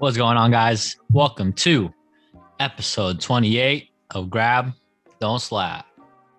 [0.00, 0.96] What's going on, guys?
[1.10, 1.92] Welcome to
[2.58, 4.72] episode 28 of Grab,
[5.20, 5.84] Don't Slap.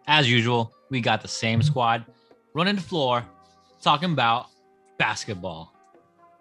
[0.08, 2.04] As usual, we got the same squad
[2.56, 3.24] running the floor
[3.80, 4.48] talking about
[4.98, 5.76] basketball.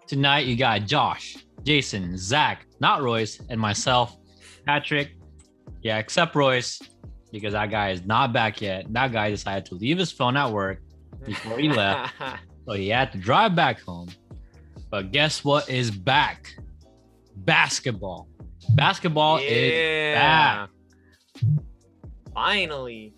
[0.07, 4.17] Tonight, you got Josh, Jason, Zach, not Royce, and myself,
[4.65, 5.11] Patrick.
[5.83, 6.81] Yeah, except Royce,
[7.31, 8.91] because that guy is not back yet.
[8.91, 10.81] That guy decided to leave his phone at work
[11.23, 12.15] before he left,
[12.65, 14.09] so he had to drive back home.
[14.89, 16.55] But guess what is back?
[17.37, 18.27] Basketball.
[18.75, 20.69] Basketball is back.
[22.33, 23.13] Finally.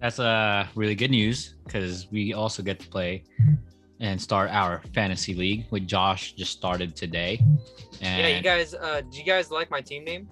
[0.00, 3.24] That's uh really good news because we also get to play
[4.00, 7.38] and start our fantasy league, with Josh just started today.
[8.00, 10.28] And Yeah, you guys uh do you guys like my team name?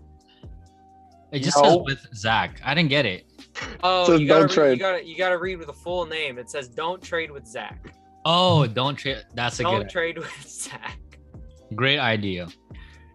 [1.32, 1.64] it just No.
[1.64, 2.60] says with Zach.
[2.64, 3.26] I didn't get it.
[3.82, 4.70] Oh, Says you gotta, don't read, trade.
[4.72, 6.38] you gotta you gotta read with the full name.
[6.38, 7.92] It says don't trade with Zach.
[8.24, 9.24] Oh, don't trade.
[9.34, 10.98] That's a Don't good, trade with Zach.
[11.74, 12.48] great idea.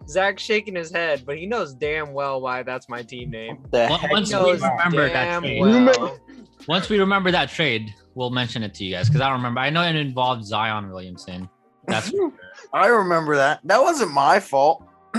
[0.07, 3.57] Zach's shaking his head, but he knows damn well why that's my team name.
[3.71, 5.61] The Once- heck once He we remember that trade.
[5.61, 6.19] Well.
[6.67, 9.59] Once we remember that trade, we'll mention it to you guys because I don't remember.
[9.61, 11.49] I know it involved Zion Williamson.
[11.87, 12.13] That's
[12.73, 13.59] I remember that.
[13.65, 14.83] That wasn't my fault.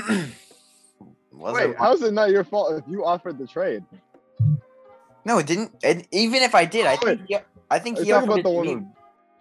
[1.32, 3.82] wasn't Wait, how's it not your fault if you offered the trade?
[5.26, 5.72] no, it didn't.
[5.82, 7.36] And even if I did, I think he,
[7.70, 8.74] I think Are he you talking offered about it the to one me.
[8.76, 8.84] with?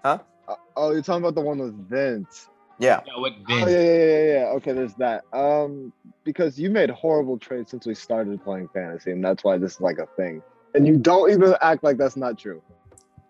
[0.03, 0.19] Huh?
[0.47, 2.49] Uh, oh, you're talking about the one with Vince.
[2.83, 2.99] Yeah.
[3.07, 4.45] Yeah, with Oh yeah, yeah, yeah, yeah.
[4.57, 5.23] Okay, there's that.
[5.31, 5.93] Um,
[6.25, 9.81] because you made horrible trades since we started playing fantasy, and that's why this is
[9.81, 10.41] like a thing.
[10.75, 12.61] And you don't even act like that's not true.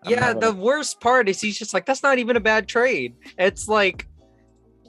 [0.04, 2.40] I'm Yeah, not the gonna- worst part is he's just like, that's not even a
[2.40, 3.14] bad trade.
[3.38, 4.08] It's like,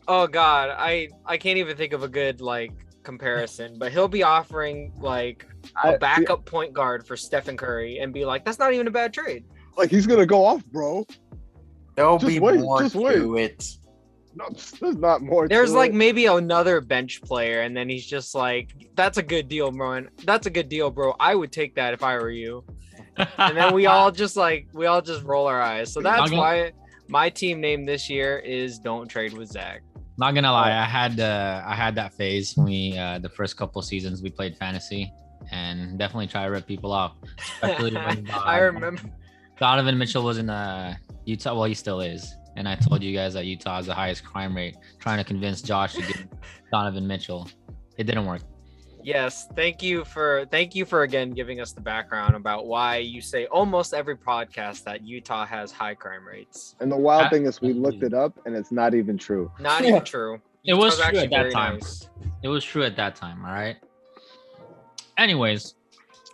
[0.07, 2.71] oh god, I I can't even think of a good like
[3.03, 5.45] comparison, but he'll be offering like
[5.83, 9.13] a backup point guard for Stephen Curry and be like, that's not even a bad
[9.13, 9.45] trade.
[9.77, 11.05] like he's gonna go off, bro.
[11.95, 13.51] There'll Just be wait, more just to wait.
[13.51, 13.77] it.
[14.35, 14.45] No,
[14.81, 15.47] there's not more.
[15.47, 15.95] There's to like it.
[15.95, 19.93] maybe another bench player, and then he's just like, that's a good deal, bro.
[19.93, 21.15] and That's a good deal, bro.
[21.19, 22.63] I would take that if I were you.
[23.37, 25.93] And then we all just like we all just roll our eyes.
[25.93, 26.37] So that's Okay.
[26.37, 26.71] why
[27.07, 29.81] my team name this year is Don't Trade with Zach.
[30.17, 33.55] Not gonna lie, I had uh, I had that phase when we uh, the first
[33.57, 35.13] couple seasons we played fantasy,
[35.51, 37.13] and definitely try to rip people off.
[37.61, 39.01] Especially when, uh, I remember.
[39.59, 40.95] Donovan Mitchell was in uh,
[41.25, 41.53] Utah.
[41.55, 42.35] Well, he still is.
[42.55, 45.61] And I told you guys that Utah has the highest crime rate, trying to convince
[45.61, 46.17] Josh to get
[46.71, 47.49] Donovan Mitchell.
[47.97, 48.41] It didn't work.
[49.03, 53.21] Yes, thank you for thank you for again giving us the background about why you
[53.21, 56.75] say almost every podcast that Utah has high crime rates.
[56.79, 59.51] And the wild I- thing is, we looked it up, and it's not even true.
[59.59, 60.41] Not even true.
[60.65, 61.73] It was Utah's true at that time.
[61.75, 62.09] nice.
[62.41, 63.45] It was true at that time.
[63.45, 63.75] All right.
[65.17, 65.75] Anyways,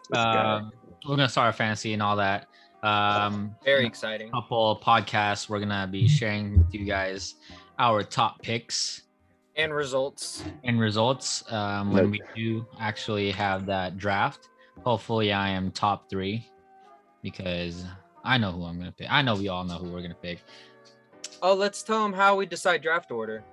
[0.10, 0.56] This guy.
[0.58, 0.72] um,
[1.06, 2.48] we're gonna start our fantasy and all that.
[2.84, 4.32] Um, Very exciting.
[4.32, 7.36] couple podcasts we're gonna be sharing with you guys
[7.78, 9.04] our top picks
[9.56, 10.44] And results.
[10.64, 14.50] and results um, when we do actually have that draft.
[14.84, 16.50] Hopefully, I am top three
[17.22, 17.86] because
[18.24, 19.08] I know who I'm gonna pick.
[19.12, 20.40] I know we all know who we're gonna pick.
[21.44, 23.44] Oh, let's tell them how we decide draft order.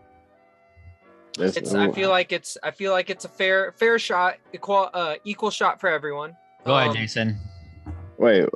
[1.36, 4.88] This- It's I feel like it's I feel like it's a fair fair shot, equal
[4.94, 6.34] uh equal shot for everyone.
[6.64, 7.38] Go ahead, Um, Jason.
[8.16, 8.48] Wait,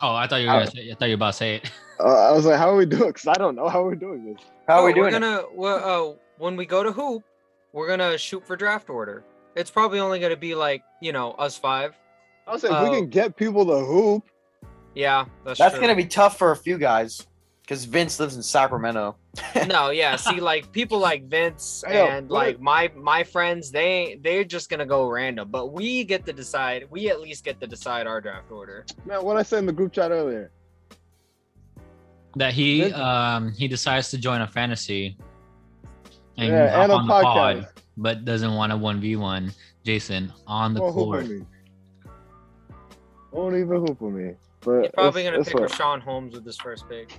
[0.00, 1.70] Oh, I thought you were gonna say, I thought you were about to say it.
[2.00, 3.08] uh, I was like, how are we doing?
[3.08, 4.42] Because I don't know how we're doing this.
[4.66, 5.06] How are oh, we doing?
[5.06, 7.24] We're gonna well, uh, when we go to hoop,
[7.72, 9.24] we're gonna shoot for draft order.
[9.56, 11.94] It's probably only gonna be like you know us five.
[12.46, 12.90] I was like, if Oh.
[12.90, 14.24] we can get people to hoop.
[14.94, 15.82] Yeah, that's That's true.
[15.82, 17.26] gonna be tough for a few guys
[17.68, 19.14] because Vince lives in Sacramento.
[19.68, 20.16] no, yeah.
[20.16, 24.70] See, like people like Vince Hey, and what- like my my friends, they they're just
[24.70, 25.50] gonna go random.
[25.50, 26.86] But we get to decide.
[26.90, 28.86] We at least get to decide our draft order.
[29.04, 30.50] Man, what I said in the group chat earlier.
[32.36, 32.92] That he Good.
[32.94, 35.18] um he decides to join a fantasy
[36.38, 37.22] and, yeah, and a on the podcast.
[37.22, 37.68] pod,
[37.98, 39.52] but doesn't want a one v one.
[39.84, 41.22] Jason on the Won't court.
[41.22, 41.46] with me.
[43.32, 44.34] Won't even hoop with me.
[44.60, 47.18] But You're probably it's- gonna it's pick what- Richaun Holmes with this first pick.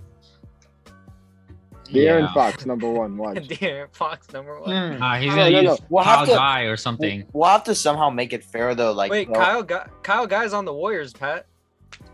[1.92, 2.34] De'Aaron Yeah.
[2.34, 3.18] Fox, number one.
[3.24, 3.48] Watch.
[3.48, 4.96] De'Aaron Fox number one.
[4.98, 5.02] Hmm.
[5.04, 5.72] Uh, he's No, gonna no, no.
[5.72, 7.26] use We'll Kyle to- Guy or something.
[7.34, 8.92] We'll have to somehow make it fair though.
[8.92, 11.46] Like, Wait, you know, Kyle Guy, Kyle Guy's on the Warriors, Pat,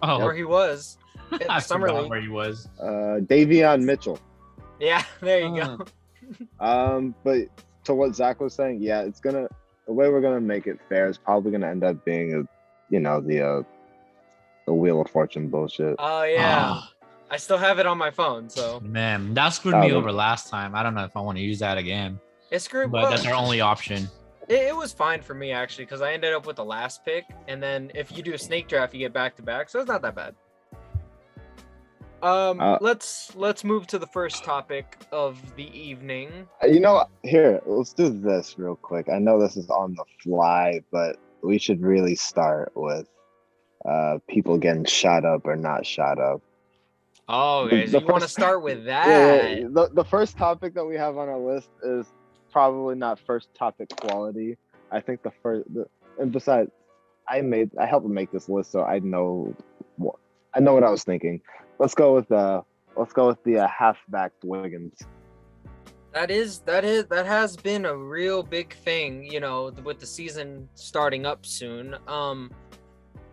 [0.02, 0.98] Oh, or he was.
[1.50, 2.10] I summer forgot league.
[2.12, 2.70] where he was.
[2.80, 4.20] Uh, Davion Mitchell.
[4.80, 5.86] Yeah, there you go.
[6.60, 7.48] Um, but
[7.86, 9.48] to what Zach was saying, yeah, it's gonna
[9.88, 13.00] the way we're gonna make it fair is probably gonna end up being a, you
[13.00, 13.62] know, the uh,
[14.66, 15.96] the Wheel of Fortune bullshit.
[16.00, 16.92] Oh yeah, Ah,
[17.30, 20.50] I still have it on my phone, so man, that screwed me the- over last
[20.50, 20.76] time.
[20.76, 22.20] I don't know if I want to use that again,
[22.52, 22.92] It screwed.
[22.92, 24.08] but well, that's our only option.
[24.48, 27.26] It, it was fine for me actually because I ended up with the last pick,
[27.48, 29.88] and then if you do a snake draft, you get back to back, so it's
[29.88, 30.36] not that bad.
[32.22, 36.48] Um, Uh, let's let's move to the first topic of the evening.
[36.64, 39.10] Uh, You know, here, let's do this real quick.
[39.10, 43.08] I know this is on the fly, but we should really start with
[43.88, 46.42] uh people getting shot up or not shot up.
[47.28, 49.58] Oh, guys, the you want to start with Yeah, that?
[49.58, 52.06] yeah, the, the first topic that we have on our list is
[52.52, 54.58] probably not first topic quality.
[54.92, 55.86] I think the first, the,
[56.20, 56.70] and besides,
[57.28, 59.56] I made, I helped make this list, so I know,
[59.98, 60.16] what
[60.54, 61.42] I know what I was thinking.
[61.80, 62.62] Let's go with uh,
[62.96, 64.98] let's go with the uh, halfback Wiggins.
[66.14, 70.06] That is that is that has been a real big thing, you know, with the
[70.06, 71.98] season starting up soon.
[72.08, 72.52] Um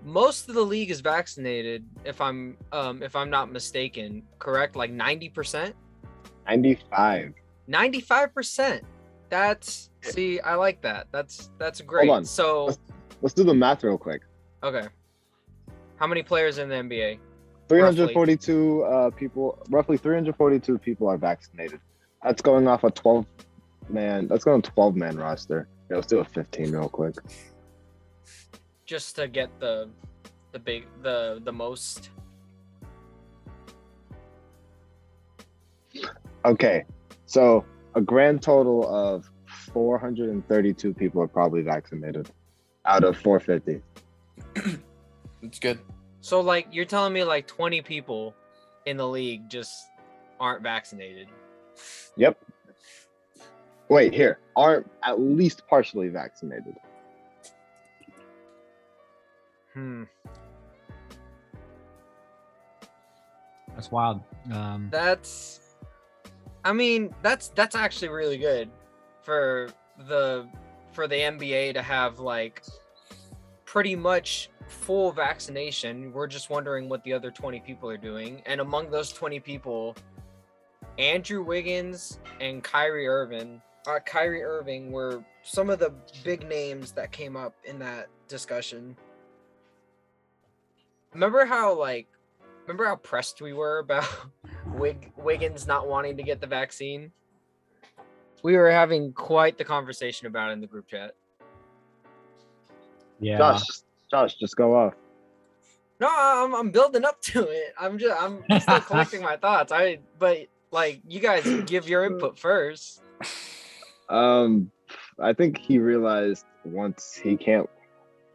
[0.04, 4.76] most of the league is vaccinated if I'm um if I'm not mistaken, correct?
[4.76, 5.72] Like 90%?
[6.46, 7.34] Ninety-five.
[7.68, 8.80] 95%.
[9.28, 11.06] That's see, I like that.
[11.12, 12.06] That's that's great.
[12.08, 12.24] Hold on.
[12.24, 12.78] So, Let's-
[13.22, 14.22] Let's do the math real quick.
[14.62, 14.88] okay.
[15.96, 17.18] How many players in the NBA?
[17.68, 21.78] 342 uh, people, roughly 342 people are vaccinated.
[22.24, 23.24] That's going off a 12
[23.88, 24.26] man.
[24.26, 25.68] That's going 12 man roster.
[25.88, 27.14] Yeah, let's do a 15 real quick.
[28.92, 29.88] Just to get the
[30.52, 32.10] the big the the most
[36.44, 36.84] Okay,
[37.24, 39.30] so a grand total of
[39.72, 42.30] 432 people are probably vaccinated
[42.84, 43.80] out of 450.
[45.40, 45.78] It's good.
[46.20, 48.34] So like you're telling me like 20 people
[48.84, 49.88] in the league just
[50.38, 51.28] aren't vaccinated.
[52.18, 52.44] Yep.
[53.88, 56.76] Wait, here aren't at least partially vaccinated.
[59.74, 60.04] Hmm.
[63.74, 64.20] That's wild.
[64.52, 65.60] Um, That's
[66.64, 68.70] I mean, that's that's actually really good
[69.22, 69.68] for
[70.06, 70.48] the
[70.92, 72.62] for the NBA to have like
[73.64, 76.12] pretty much full vaccination.
[76.12, 78.42] We're just wondering what the other 20 people are doing.
[78.46, 79.96] And among those 20 people,
[80.98, 85.92] Andrew Wiggins and Kyrie Irving, uh, Kyrie Irving were some of the
[86.22, 88.96] big names that came up in that discussion.
[91.14, 92.08] Remember how like
[92.66, 94.08] remember how pressed we were about
[94.66, 97.12] Wig- Wiggins not wanting to get the vaccine?
[98.42, 101.14] We were having quite the conversation about it in the group chat.
[103.20, 103.38] yeah.
[103.38, 103.62] Josh,
[104.10, 104.94] Josh, just go off.
[106.00, 107.74] No, I'm, I'm building up to it.
[107.78, 109.70] I'm just I'm still collecting my thoughts.
[109.70, 113.02] I but like you guys give your input first.
[114.08, 114.72] Um,
[115.20, 117.70] I think he realized once he can't.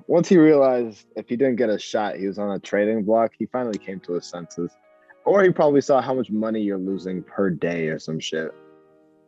[0.08, 3.34] Once he realized if he didn't get a shot, he was on a trading block.
[3.38, 4.72] He finally came to his senses,
[5.26, 8.54] or he probably saw how much money you're losing per day or some shit.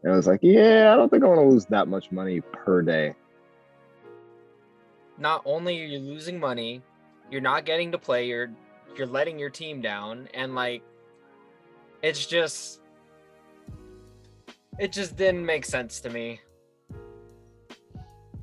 [0.03, 2.39] And it was like, yeah, I don't think I want to lose that much money
[2.41, 3.13] per day.
[5.17, 6.81] Not only are you losing money,
[7.29, 8.27] you're not getting to play.
[8.27, 8.49] You're
[8.95, 10.81] you're letting your team down, and like
[12.01, 12.79] it's just
[14.79, 16.39] it just didn't make sense to me.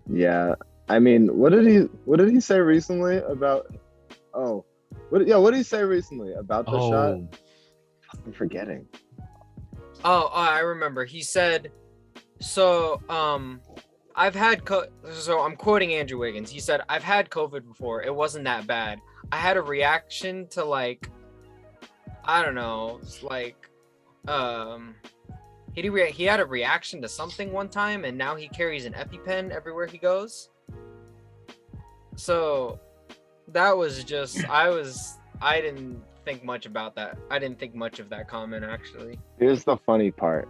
[0.09, 0.55] Yeah,
[0.89, 1.79] I mean, what did he?
[2.05, 3.75] What did he say recently about?
[4.35, 4.65] Oh,
[5.11, 5.27] what?
[5.27, 6.93] Yeah, what did he say recently about the shot?
[6.93, 7.29] Oh,
[8.25, 8.87] I'm forgetting.
[10.05, 11.05] Oh, oh, I remember.
[11.05, 11.73] He said,
[12.41, 13.61] "So, um,
[14.15, 16.51] I've had co- so I'm quoting Andrew Wiggins.
[16.51, 18.03] He said, "I've had COVID before.
[18.03, 19.01] It wasn't that bad.
[19.33, 21.11] I had a reaction to like,
[22.25, 23.69] I don't know, it's like,
[24.29, 24.95] um,
[25.75, 28.93] he rea- he had a reaction to something one time, and now he carries an
[28.93, 30.49] EpiPen everywhere he goes.
[32.17, 32.81] So,
[33.49, 37.17] that was just I was I didn't think much about that.
[37.31, 40.49] I didn't think much of that comment actually." Here's the funny part.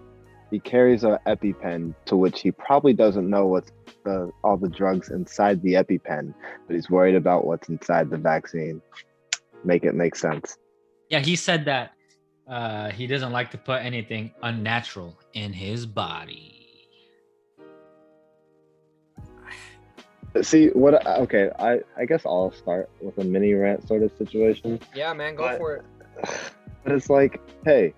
[0.51, 3.73] He carries a EpiPen to which he probably doesn't know what's
[4.05, 6.33] the all the drugs inside the EpiPen,
[6.67, 8.81] but he's worried about what's inside the vaccine.
[9.65, 10.57] Make it make sense.
[11.11, 11.19] yeah.
[11.19, 11.93] He said that
[12.49, 16.56] uh, he doesn't like to put anything unnatural in his body.
[20.43, 21.07] See what?
[21.07, 24.81] Okay, I I guess I'll start with a mini rant sort of situation.
[24.95, 25.85] Yeah, man, go But- for it.
[26.85, 27.95] But it's like, hey,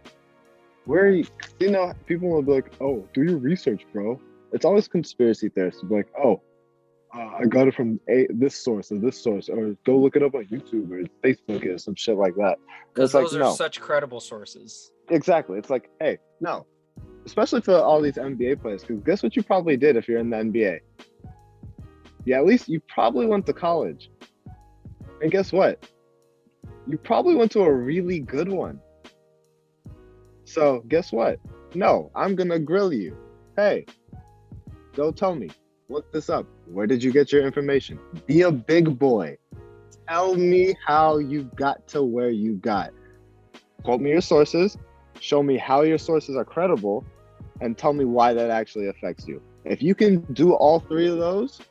[0.84, 1.24] where are you?
[1.58, 4.20] You know, people will be like, oh, do your research, bro.
[4.52, 5.82] It's always conspiracy theorists.
[5.82, 6.40] Be like, oh,
[7.14, 10.22] uh, I got it from a this source or this source, or go look it
[10.22, 12.58] up on YouTube or Facebook or some shit like that.
[12.96, 13.52] It's like, those are no.
[13.54, 14.90] such credible sources.
[15.10, 15.58] Exactly.
[15.58, 16.66] It's like, hey, no.
[17.24, 20.30] Especially for all these NBA players, because guess what you probably did if you're in
[20.30, 20.80] the NBA?
[22.28, 24.10] Yeah, at least you probably went to college.
[25.22, 25.88] And guess what?
[26.86, 28.80] You probably went to a really good one.
[30.44, 31.40] So guess what?
[31.74, 33.16] No, I'm gonna grill you.
[33.56, 33.86] Hey,
[34.94, 35.48] go tell me.
[35.88, 36.44] Look this up.
[36.66, 37.98] Where did you get your information?
[38.26, 39.38] Be a big boy.
[40.06, 42.90] Tell me how you got to where you got.
[43.84, 44.76] quote me your sources,
[45.18, 47.06] show me how your sources are credible,
[47.62, 49.40] and tell me why that actually affects you.
[49.64, 51.62] If you can do all three of those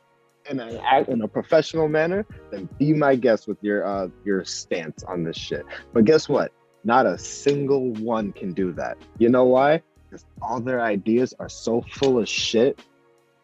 [0.48, 4.44] in an act in a professional manner, then be my guest with your uh your
[4.44, 5.64] stance on this shit.
[5.92, 6.52] But guess what?
[6.84, 8.98] Not a single one can do that.
[9.18, 9.82] You know why?
[10.08, 12.80] Because all their ideas are so full of shit.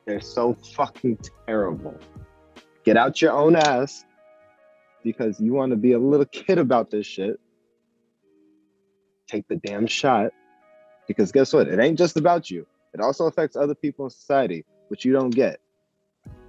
[0.07, 1.99] They're so fucking terrible.
[2.85, 4.05] Get out your own ass
[5.03, 7.39] because you want to be a little kid about this shit.
[9.27, 10.33] Take the damn shot.
[11.07, 11.69] Because guess what?
[11.69, 12.67] It ain't just about you.
[12.95, 15.61] It also affects other people in society, which you don't get.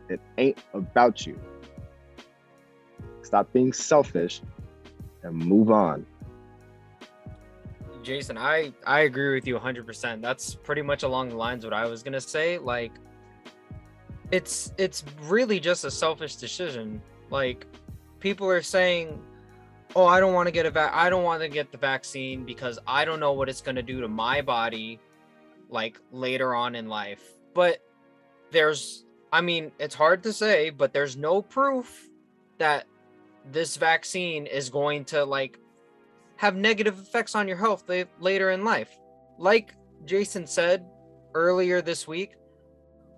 [0.10, 1.40] It ain't about you.
[3.24, 4.42] Stop being selfish
[5.24, 6.06] and move on.
[8.04, 10.22] Jason, I I agree with you 100%.
[10.22, 12.60] That's pretty much along the lines what I was going to say.
[12.60, 12.92] Like
[14.32, 17.02] it's it's really just a selfish decision.
[17.32, 17.66] Like
[18.20, 19.20] people are saying,
[19.96, 22.46] "Oh, I don't want to get a vac I don't want to get the vaccine
[22.46, 25.00] because I don't know what it's going to do to my body
[25.70, 27.24] like later on in life."
[27.56, 27.80] But
[28.52, 29.05] there's
[29.36, 32.08] I mean, it's hard to say, but there's no proof
[32.58, 32.86] that
[33.52, 35.60] this vaccine is going to like
[36.38, 37.84] have negative effects on your health
[38.22, 38.98] later in life.
[39.38, 39.76] Like
[40.06, 40.86] Jason said
[41.34, 42.36] earlier this week,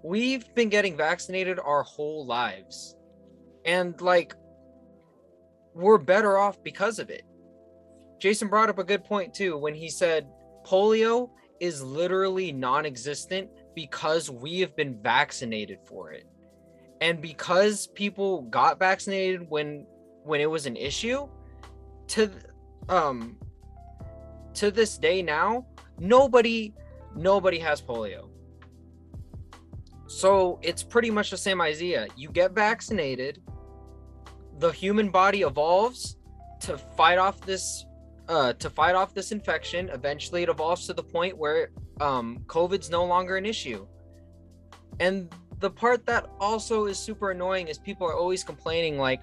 [0.03, 2.95] we've been getting vaccinated our whole lives.
[3.63, 4.33] And like
[5.75, 7.25] we're better off because of it.
[8.19, 10.27] Jason brought up a good point too when he said
[10.65, 16.25] polio is literally non-existent because we have been vaccinated for it.
[16.99, 19.85] And because people got vaccinated when
[20.23, 21.29] when it was an issue
[22.07, 22.31] to
[22.89, 23.37] um
[24.55, 25.63] to this day now
[25.99, 26.73] nobody
[27.15, 28.29] nobody has polio.
[30.07, 32.07] So it's pretty much the same idea.
[32.15, 33.43] You get vaccinated
[34.57, 36.17] the human body evolves
[36.61, 37.85] to fight off this
[38.27, 39.91] uh to fight off this infection.
[39.93, 41.69] Eventually it evolves to the point where
[42.01, 43.87] um covid's no longer an issue.
[44.99, 49.21] And the part that also is super annoying is people are always complaining like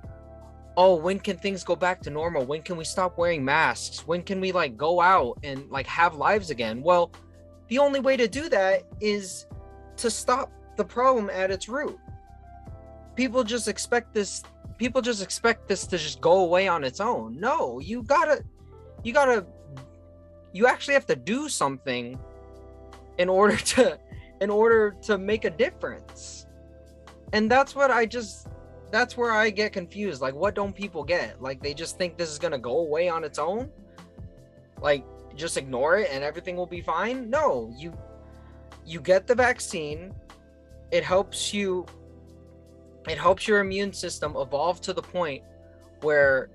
[0.77, 2.45] oh when can things go back to normal?
[2.45, 4.07] When can we stop wearing masks?
[4.07, 6.83] When can we like go out and like have lives again?
[6.83, 7.13] Well
[7.69, 9.47] the only way to do that is
[9.97, 11.99] to stop the problem at its root.
[13.15, 14.43] People just expect this
[14.77, 17.39] people just expect this to just go away on its own.
[17.39, 18.45] No you gotta
[19.05, 19.47] you gotta
[20.53, 22.19] you actually have to do something
[23.19, 23.99] in order to
[24.41, 26.47] in order to make a difference
[27.33, 28.49] and that's what i just
[28.95, 30.23] that's where I get confused.
[30.23, 31.43] Like, what don't people get?
[31.43, 33.69] Like, they just think this is gonna go away on its own.
[34.81, 35.05] Like,
[35.35, 37.29] just ignore it and everything will be fine.
[37.29, 37.93] No, you
[38.87, 40.15] you get the vaccine.
[40.93, 41.87] It helps you.
[43.09, 45.43] It helps your immune system evolve to the point
[46.03, 46.51] where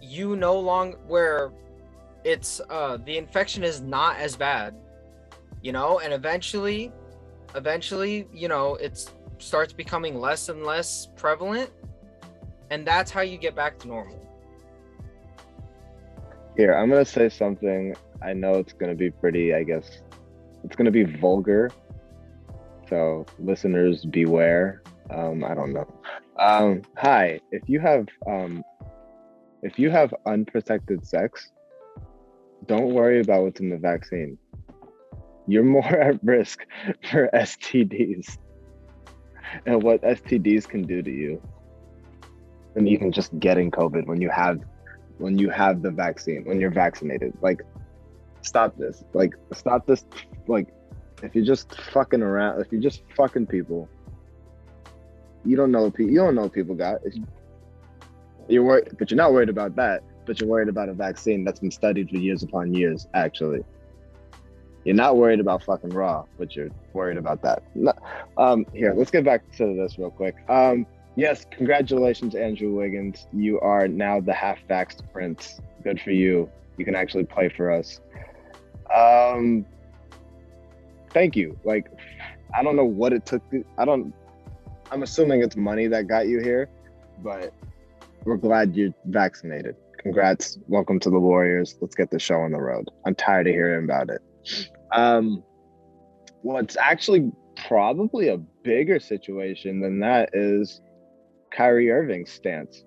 [0.00, 1.52] you no longer where
[2.24, 4.74] it's uh the infection is not as bad
[5.62, 6.92] you know and eventually
[7.54, 11.70] eventually you know it starts becoming less and less prevalent
[12.70, 14.22] and that's how you get back to normal
[16.56, 17.94] Here, I'm gonna say something.
[18.22, 20.02] I know it's gonna be pretty, I guess,
[20.64, 21.70] it's gonna be vulgar.
[22.88, 24.82] So listeners beware.
[25.10, 25.86] Um, I don't know.
[26.38, 28.62] Um, hi, if you have um,
[29.62, 31.50] if you have unprotected sex,
[32.66, 34.36] don't worry about what's in the vaccine.
[35.46, 36.64] You're more at risk
[37.10, 38.38] for STDs
[39.66, 41.42] and what STDs can do to you
[42.74, 44.60] than even just getting COVID when you have
[45.18, 47.32] when you have the vaccine, when you're vaccinated.
[47.40, 47.62] Like,
[48.40, 49.04] stop this.
[49.12, 50.04] Like, stop this.
[50.48, 50.68] Like,
[51.22, 53.88] if you're just fucking around, if you're just fucking people,
[55.44, 55.92] you don't know.
[55.96, 57.00] You don't know people got.
[58.48, 60.02] You're worried, but you're not worried about that.
[60.26, 63.06] But you're worried about a vaccine that's been studied for years upon years.
[63.14, 63.60] Actually,
[64.84, 67.62] you're not worried about fucking raw, but you're worried about that.
[68.36, 70.36] Um, here, let's get back to this real quick.
[70.48, 73.26] Um, Yes, congratulations, Andrew Wiggins.
[73.34, 75.60] You are now the half vaxxed prince.
[75.84, 76.50] Good for you.
[76.78, 78.00] You can actually play for us.
[78.94, 79.66] Um,
[81.10, 81.58] thank you.
[81.64, 81.90] Like,
[82.56, 83.48] I don't know what it took.
[83.50, 84.14] To, I don't.
[84.90, 86.70] I'm assuming it's money that got you here,
[87.22, 87.52] but
[88.24, 89.76] we're glad you're vaccinated.
[89.98, 90.58] Congrats.
[90.66, 91.76] Welcome to the Warriors.
[91.82, 92.88] Let's get the show on the road.
[93.04, 94.22] I'm tired of hearing about it.
[94.92, 95.42] Um,
[96.42, 100.80] what's actually probably a bigger situation than that is
[101.52, 102.84] Kyrie Irving's stance.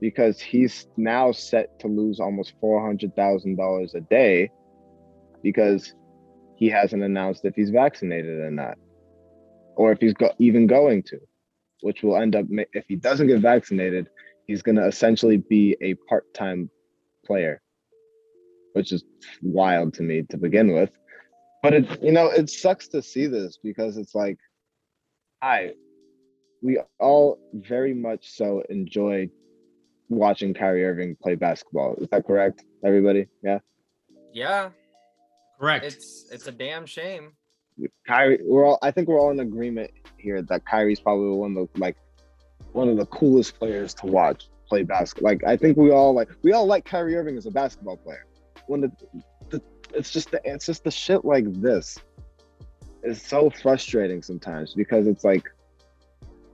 [0.00, 4.50] Because he's now set to lose almost $400,000 a day
[5.42, 5.94] because
[6.56, 8.76] he hasn't announced if he's vaccinated or not
[9.76, 11.18] or if he's go- even going to
[11.80, 14.08] which will end up if he doesn't get vaccinated
[14.46, 16.70] he's going to essentially be a part-time
[17.24, 17.61] player
[18.72, 19.04] which is
[19.42, 20.90] wild to me to begin with.
[21.62, 24.38] But it, you know, it sucks to see this because it's like,
[25.40, 25.72] I,
[26.62, 29.30] we all very much so enjoy
[30.08, 31.96] watching Kyrie Irving play basketball.
[31.96, 33.26] Is that correct, everybody?
[33.42, 33.58] Yeah.
[34.32, 34.70] Yeah,
[35.60, 35.84] Correct.
[35.84, 37.32] it's it's a damn shame.
[38.06, 38.78] Kyrie, we're all.
[38.82, 41.96] I think we're all in agreement here that Kyrie's probably one of the like
[42.72, 45.32] one of the coolest players to watch play basketball.
[45.32, 48.24] Like I think we all like we all like Kyrie Irving as a basketball player.
[48.66, 48.92] When the,
[49.50, 49.62] the
[49.94, 51.98] it's just the it's just the shit like this
[53.02, 55.50] is so frustrating sometimes because it's like,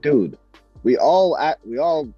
[0.01, 0.37] dude,
[0.83, 2.11] we all act, we all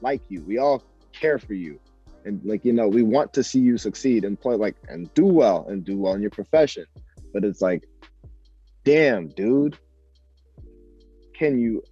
[0.00, 1.78] like you, we all care for you,
[2.24, 5.24] and like you know we want to see you succeed and play like and do
[5.24, 6.86] well and do well in your profession.
[7.32, 7.84] But it's like,
[8.84, 9.76] damn, dude,
[11.34, 11.82] can you?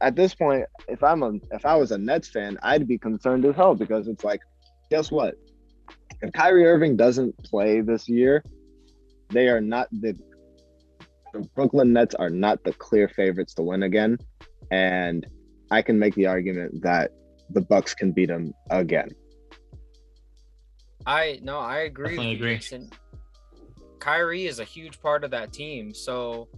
[0.00, 3.44] At this point, if I'm a if I was a Nets fan, I'd be concerned
[3.44, 4.40] as hell because it's like,
[4.90, 5.34] guess what?
[6.20, 8.44] If Kyrie Irving doesn't play this year,
[9.30, 10.16] they are not the
[11.32, 14.18] the Brooklyn Nets are not the clear favorites to win again,
[14.70, 15.26] and
[15.70, 17.10] I can make the argument that
[17.50, 19.10] the Bucks can beat them again.
[21.06, 22.10] I no, I agree.
[22.10, 22.56] Definitely agree.
[22.56, 22.90] Jason.
[23.98, 25.94] Kyrie is a huge part of that team.
[25.94, 26.48] So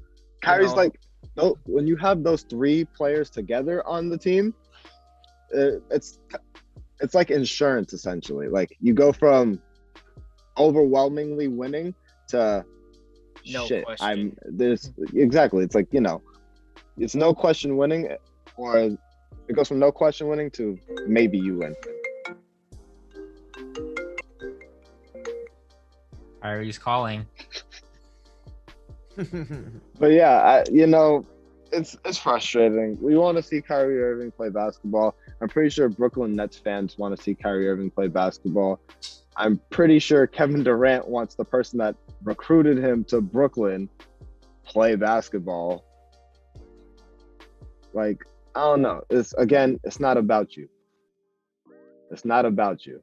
[0.43, 1.01] Kyrie's know- like,
[1.37, 4.55] no, when you have those three players together on the team,
[5.57, 6.19] uh, it's
[7.01, 8.49] it's like insurance essentially.
[8.49, 9.61] Like you go from
[10.59, 11.95] overwhelmingly winning
[12.29, 12.65] to
[13.47, 13.85] No shit.
[13.85, 14.07] question.
[14.07, 15.65] I'm there's exactly.
[15.65, 16.23] It's like you know,
[16.99, 18.09] it's no question winning,
[18.57, 18.77] or
[19.49, 21.75] it goes from no question winning to maybe you win.
[26.43, 27.27] Kyrie's calling.
[29.99, 31.25] But yeah, I, you know,
[31.73, 32.99] it's it's frustrating.
[33.01, 35.15] We want to see Kyrie Irving play basketball.
[35.45, 38.81] I'm pretty sure Brooklyn Nets fans want to see Kyrie Irving play basketball.
[39.37, 43.91] I'm pretty sure Kevin Durant wants the person that recruited him to Brooklyn
[44.65, 45.85] play basketball.
[47.93, 48.25] Like,
[48.55, 49.03] I don't know.
[49.11, 50.67] It's again, it's not about you.
[52.11, 53.03] It's not about you.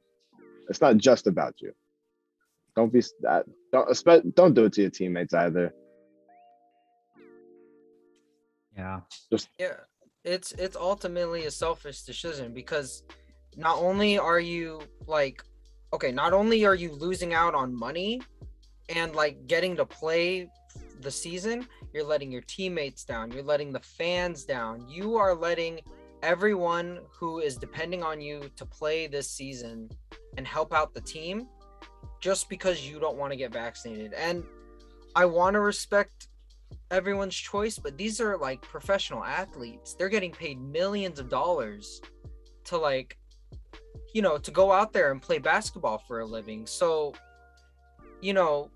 [0.68, 1.74] It's not just about you.
[2.76, 3.46] Don't be that.
[3.72, 5.76] Don't espe- don't do it to your teammates either.
[8.76, 9.02] Yeah.
[9.30, 9.74] Just yeah,
[10.24, 13.04] it's it's ultimately a selfish decision because
[13.58, 15.44] not only are you like
[15.94, 18.22] okay, not only are you losing out on money
[18.90, 20.50] and like getting to play
[21.02, 24.88] the season, you're letting your teammates down, you're letting the fans down.
[24.88, 25.82] You are letting
[26.24, 29.90] everyone who is depending on you to play this season
[30.38, 31.48] and help out the team
[32.20, 34.14] just because you don't want to get vaccinated.
[34.14, 34.44] And
[35.16, 36.28] I want to respect
[36.92, 39.96] everyone's choice, but these are like professional athletes.
[39.96, 42.02] They're getting paid millions of dollars
[42.66, 43.18] to like
[44.14, 46.66] you know, to go out there and play basketball for a living.
[46.66, 47.14] So,
[48.22, 48.70] you know,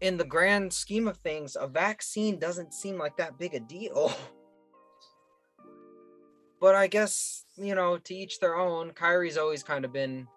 [0.00, 4.12] in the grand scheme of things, a vaccine doesn't seem like that big a deal.
[6.60, 8.90] But I guess, you know, to each their own.
[8.90, 10.28] Kyrie's always kind of been,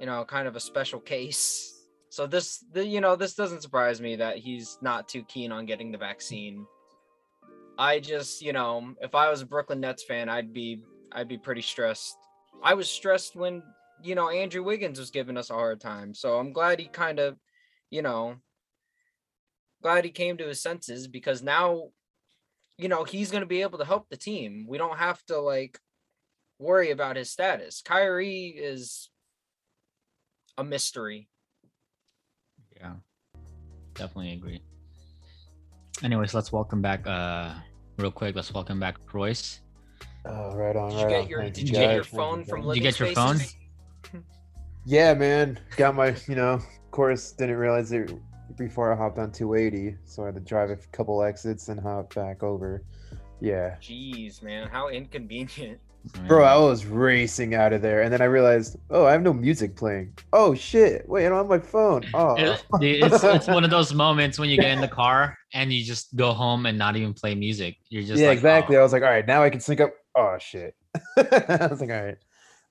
[0.00, 1.71] you know, kind of a special case.
[2.12, 5.64] So this, the, you know, this doesn't surprise me that he's not too keen on
[5.64, 6.66] getting the vaccine.
[7.78, 11.38] I just, you know, if I was a Brooklyn Nets fan, I'd be, I'd be
[11.38, 12.18] pretty stressed.
[12.62, 13.62] I was stressed when,
[14.02, 16.12] you know, Andrew Wiggins was giving us a hard time.
[16.12, 17.38] So I'm glad he kind of,
[17.88, 18.34] you know,
[19.82, 21.92] glad he came to his senses because now,
[22.76, 24.66] you know, he's going to be able to help the team.
[24.68, 25.80] We don't have to like
[26.58, 27.80] worry about his status.
[27.82, 29.08] Kyrie is
[30.58, 31.30] a mystery.
[32.82, 32.94] Yeah.
[33.94, 34.60] Definitely agree.
[36.02, 37.54] Anyways, let's welcome back uh
[37.98, 38.34] real quick.
[38.34, 39.60] Let's welcome back Royce.
[40.24, 41.28] Oh, right on, Did you right get on.
[41.28, 41.86] your Thank did you guys.
[41.86, 42.68] get your phone from guys.
[42.74, 43.38] Did you get your phone?
[44.84, 45.60] Yeah, man.
[45.76, 48.12] Got my, you know, of course, didn't realize it
[48.56, 52.12] before I hopped on 280, so I had to drive a couple exits and hop
[52.14, 52.82] back over.
[53.40, 53.76] Yeah.
[53.80, 55.78] Jeez, man, how inconvenient.
[56.26, 59.32] Bro, I was racing out of there, and then I realized, oh, I have no
[59.32, 60.12] music playing.
[60.32, 61.08] Oh shit!
[61.08, 62.04] Wait, I don't have my phone.
[62.14, 65.72] Oh, It- it's, it's one of those moments when you get in the car and
[65.72, 67.76] you just go home and not even play music.
[67.88, 68.76] You're just yeah, like, exactly.
[68.76, 69.92] "Oh." I was like, all right, now I can sync up.
[70.16, 70.74] Oh shit!
[71.16, 72.18] I was like, all right,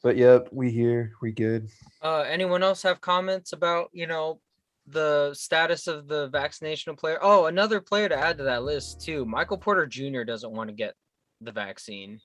[0.04, 1.70] but yep, we here, we good.
[2.02, 4.40] Uh, anyone else have comments about you know
[4.88, 7.18] the status of the vaccination player?
[7.22, 9.26] Oh, another player to add to that list too.
[9.26, 10.24] Michael Porter Jr.
[10.24, 10.96] doesn't want to get
[11.40, 12.20] the vaccine.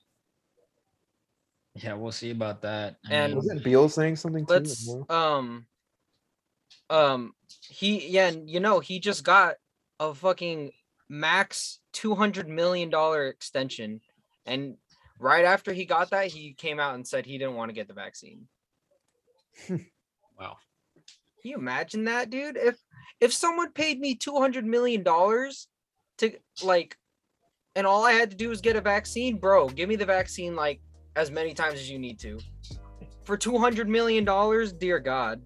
[1.83, 2.97] Yeah, we'll see about that.
[3.07, 4.53] I And- mean, Wasn't Beal saying something too?
[4.53, 5.05] Let's No?
[5.09, 5.67] um
[6.89, 7.33] um
[7.69, 9.55] he yeah, and you know he just got
[9.99, 10.71] a fucking
[11.09, 14.01] max two hundred million dollar extension,
[14.45, 14.77] and
[15.19, 17.87] right after he got that, he came out and said he didn't want to get
[17.87, 18.47] the vaccine.
[19.69, 20.57] wow.
[21.41, 22.57] Can you imagine that, dude?
[22.57, 22.77] If
[23.19, 25.67] if someone paid me two hundred million dollars
[26.19, 26.31] to
[26.63, 26.97] like,
[27.75, 30.55] and all I had to do was get a vaccine, bro, give me the vaccine
[30.55, 30.81] like
[31.17, 32.39] as many times as you need to.
[33.23, 35.41] For two hundred million dollars, dear God.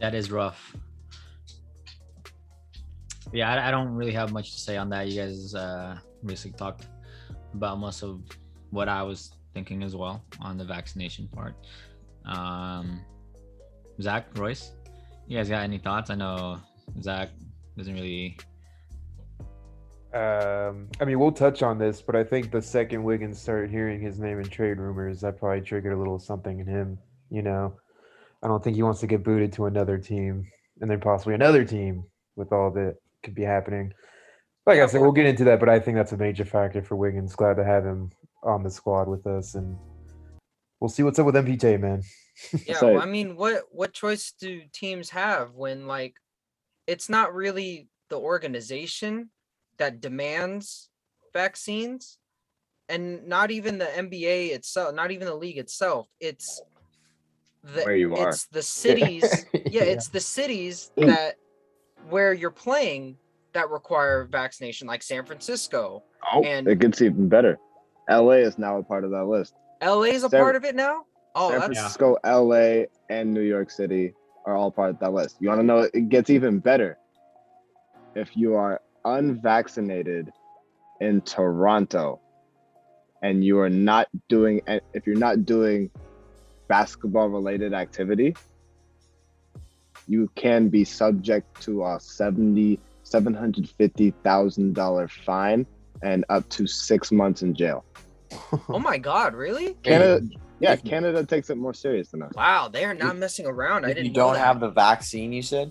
[0.00, 0.74] That is rough.
[3.32, 5.08] Yeah, I, I don't really have much to say on that.
[5.08, 6.86] You guys uh, basically talked
[7.52, 8.20] about most of
[8.70, 11.54] what I was thinking as well on the vaccination part.
[12.24, 13.00] Um,
[14.00, 14.72] Zach, Royce,
[15.26, 16.08] you guys got any thoughts?
[16.10, 16.60] I know
[17.02, 17.30] Zach
[17.76, 18.38] doesn't really.
[20.12, 24.00] Um, I mean, we'll touch on this, but I think the second Wiggins started hearing
[24.00, 26.98] his name in trade rumors, that probably triggered a little something in him.
[27.30, 27.74] You know,
[28.42, 30.46] I don't think he wants to get booted to another team
[30.80, 32.04] and then possibly another team
[32.36, 33.92] with all that could be happening.
[34.66, 36.96] Like I said, we'll get into that, but I think that's a major factor for
[36.96, 37.36] Wiggins.
[37.36, 38.10] Glad to have him
[38.42, 39.76] on the squad with us, and
[40.80, 42.02] we'll see what's up with MPJ, man.
[42.66, 46.16] Yeah, well, I mean, what what choice do teams have when like
[46.86, 49.30] it's not really the organization
[49.78, 50.88] that demands
[51.32, 52.18] vaccines
[52.88, 56.06] and not even the NBA itself, not even the league itself.
[56.20, 56.62] It's
[57.62, 58.28] the Where you are.
[58.28, 59.44] it's the cities.
[59.52, 59.82] yeah, Yeah.
[59.82, 61.06] it's the cities mm.
[61.06, 61.36] that
[62.08, 63.16] where you're playing
[63.54, 66.02] that require vaccination like San Francisco.
[66.32, 67.58] Oh, And- it gets even better.
[68.08, 69.54] LA is now a part of that list.
[69.82, 71.02] LA is a San- part of it now?
[71.34, 74.14] Oh, San that's Francisco, LA, and New York City
[74.46, 75.36] are all part of that list.
[75.40, 76.98] You want to know it gets even better
[78.14, 80.32] if you are unvaccinated
[81.00, 82.20] in Toronto
[83.22, 84.60] and you are not doing
[84.94, 85.90] if you're not doing
[86.68, 88.34] basketball related activity
[90.08, 95.64] you can be subject to a 70 750,000 dollar fine
[96.02, 97.84] and up to 6 months in jail.
[98.68, 99.74] Oh my god, really?
[99.82, 100.26] Canada
[100.58, 102.32] yeah, If- Canada takes it more serious than us.
[102.34, 103.84] Wow, they are not messing around.
[103.84, 104.44] I didn't you don't that.
[104.44, 105.70] have the vaccine, you said.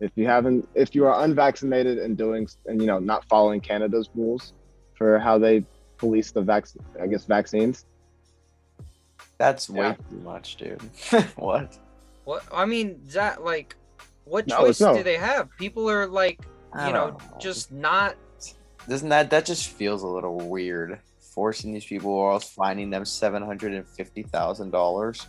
[0.00, 4.08] If you haven't if you are unvaccinated and doing and you know not following canada's
[4.14, 4.52] rules
[4.94, 5.64] for how they
[5.98, 6.64] police the vac
[7.02, 7.84] i guess vaccines
[9.38, 9.94] That's way Yeah.
[10.10, 10.82] too much, dude.
[11.36, 11.78] what?
[12.24, 13.74] What I mean, is that like
[14.24, 14.94] what No, choice it's no.
[14.96, 15.48] do they have?
[15.58, 16.38] People are like,
[16.86, 17.18] you know, know.
[17.40, 18.16] just not
[18.88, 21.00] doesn't that that just feels a little weird?
[21.34, 25.26] Forcing these people or else finding them seven hundred and fifty thousand dollars.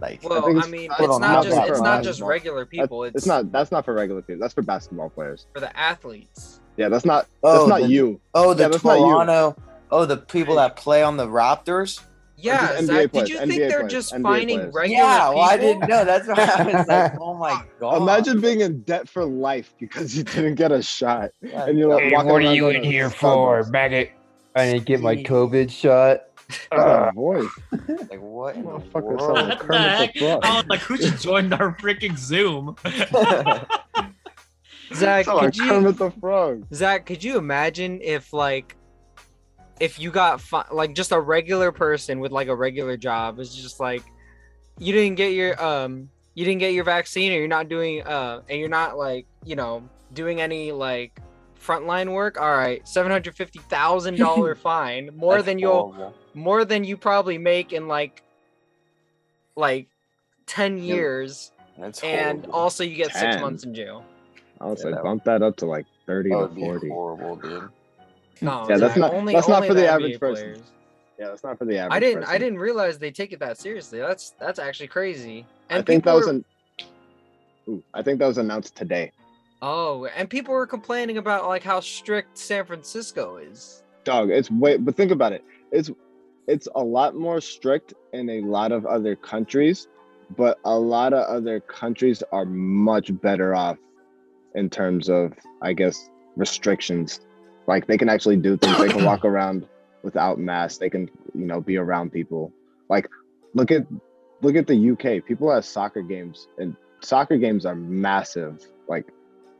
[0.00, 2.64] Like well, think I, mean, it's don't not just it's for not just but- regular
[2.64, 3.04] That's- people.
[3.04, 6.60] It's, it's not that's not for regular people that's for basketball players for the athletes.
[6.76, 9.04] yeah that's not Oh, that's not the- you oh the Yeah, that's not you.
[9.06, 9.56] Toronto.
[9.90, 12.02] Oh, the people that play on the Raptors.
[12.40, 14.74] Yeah, just NBA Zach, did you NBA think they're players, just NBA finding players.
[14.74, 15.34] regular yeah, people?
[15.40, 16.04] well, I didn't know.
[16.04, 18.02] That's what I was like, oh my god.
[18.02, 22.04] imagine being in debt for life because you didn't get a shot and you're like
[22.04, 23.70] Hey, what are you in here for, Starbucks.
[23.72, 24.10] maggot?
[24.54, 26.20] I didn't get my COVID shot.
[26.70, 27.50] What a voice
[28.10, 29.20] like what in the Motherfucker world?
[29.20, 30.44] sounds What the Kermit the heck?
[30.44, 32.76] I was like, who just joined our freaking Zoom?
[34.94, 38.76] Zach, Sound like could you the Frog Zach, could you imagine if like
[39.80, 43.54] if you got fi- like just a regular person with like a regular job is
[43.54, 44.02] just like
[44.78, 48.40] you didn't get your um you didn't get your vaccine or you're not doing uh
[48.48, 51.20] and you're not like you know doing any like
[51.60, 56.14] frontline work all right $750,000 fine more That's than you'll horrible.
[56.34, 58.22] more than you probably make in like
[59.56, 59.88] like
[60.46, 62.54] 10 years That's and horrible.
[62.58, 64.04] also you get 6 months in jail
[64.60, 67.36] i would say bump that up to like 30 that to would be 40 horrible,
[67.36, 67.68] dude.
[68.40, 70.44] no Yeah, that's not- only, that's not for the NBA average person.
[70.44, 70.62] players.
[71.18, 72.24] yeah that's not for the average I didn't.
[72.24, 73.98] I didn't realize they take it that seriously.
[73.98, 75.44] That's that's actually crazy.
[75.68, 76.44] And I think that people was an.
[77.68, 79.10] Ooh, I think that was announced today.
[79.62, 83.82] Oh, and people were complaining about like how strict San Francisco is.
[84.04, 84.76] Dog, it's way.
[84.76, 85.44] But think about it.
[85.72, 85.90] It's
[86.46, 89.86] it's a lot more strict in a lot of other countries,
[90.36, 93.76] but a lot of other countries are much better off
[94.54, 97.20] in terms of, I guess, restrictions.
[97.66, 98.78] Like they can actually do things.
[98.78, 99.68] They can walk around
[100.02, 100.78] without masks.
[100.78, 102.52] They can, you know, be around people.
[102.88, 103.08] Like,
[103.54, 103.86] look at
[104.40, 105.24] look at the UK.
[105.26, 108.64] People have soccer games, and soccer games are massive.
[108.88, 109.06] Like,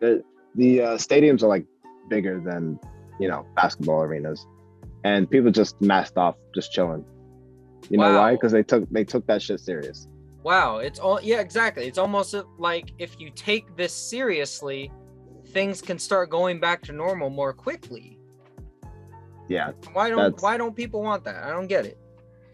[0.01, 0.23] the
[0.55, 1.67] the uh, stadiums are like
[2.09, 2.79] bigger than
[3.21, 4.47] you know basketball arenas,
[5.05, 7.05] and people just masked off, just chilling.
[7.91, 8.33] You know why?
[8.33, 10.07] Because they took they took that shit serious.
[10.43, 11.87] Wow, it's all yeah, exactly.
[11.87, 14.91] It's almost like if you take this seriously,
[15.49, 18.19] things can start going back to normal more quickly.
[19.49, 21.43] Yeah, Why don't Why don't people want that?
[21.43, 21.97] I don't get it.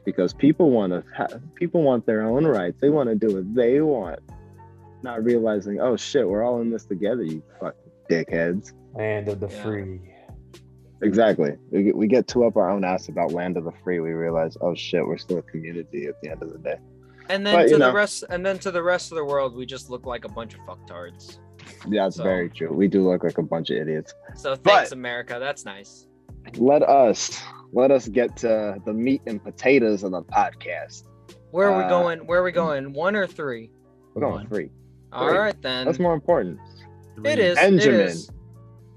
[0.05, 2.77] because people want to people want their own rights.
[2.81, 4.21] They want to do what they want,
[5.05, 7.23] not realizing, oh shit, we're all in this together.
[7.23, 7.79] You fucking
[8.11, 8.73] dickheads.
[8.95, 9.63] Land of the Yeah.
[9.63, 10.01] free.
[11.03, 11.53] Exactly.
[11.71, 14.01] We get, we get too up our own ass about land of the free.
[14.01, 16.77] We realize, oh shit, we're still a community at the end of the day.
[17.29, 17.93] And then But, to you the know.
[17.95, 20.55] rest, and then to the rest of the world, we just look like a bunch
[20.55, 21.39] of fucktards.
[21.89, 22.73] Yeah, it's So- very true.
[22.73, 24.15] We do look like a bunch of idiots.
[24.37, 25.37] So thanks, But- America.
[25.39, 26.07] That's nice.
[26.57, 27.41] Let us
[27.73, 31.05] let us get to the meat and potatoes of the podcast.
[31.51, 32.19] Where are we Uh, going?
[32.27, 32.93] Where are we going?
[32.93, 33.71] One or three?
[34.15, 34.47] We're going One.
[34.49, 34.71] three.
[35.15, 35.39] All three.
[35.39, 35.87] right then.
[35.87, 36.59] That's more important.
[37.25, 37.57] It is.
[37.57, 38.01] Benjamin.
[38.01, 38.31] is.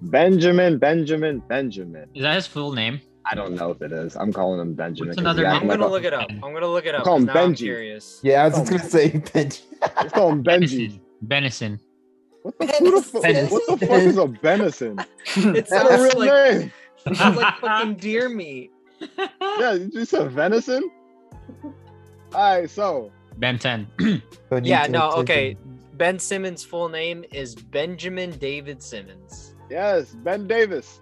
[0.01, 2.07] Benjamin, Benjamin, Benjamin.
[2.13, 3.01] Is that his full name?
[3.25, 4.15] I don't know if it is.
[4.15, 5.09] I'm calling him Benjamin.
[5.09, 5.61] What's 'cause another he name?
[5.63, 6.29] I'm gonna look it up.
[6.29, 7.03] I'm gonna look it up.
[7.03, 7.57] Call him now I'm Benji.
[7.57, 8.19] curious.
[8.23, 9.61] Yeah, I was just gonna say Benji.
[9.81, 10.99] Let's call him Benji.
[11.21, 11.79] Venison.
[12.43, 14.99] What the, who the fu- what the fuck is a venison?
[15.35, 16.71] It That's a real like name.
[17.05, 18.71] it sounds like fucking deer meat.
[19.59, 20.89] Yeah, you just said venison.
[22.33, 23.87] All right, so Ben 10.
[24.63, 24.87] Yeah.
[24.87, 25.11] No.
[25.13, 25.57] Okay.
[25.97, 29.55] Ben Simmons' full name is Benjamin David Simmons.
[29.69, 31.01] yes, Ben Davis.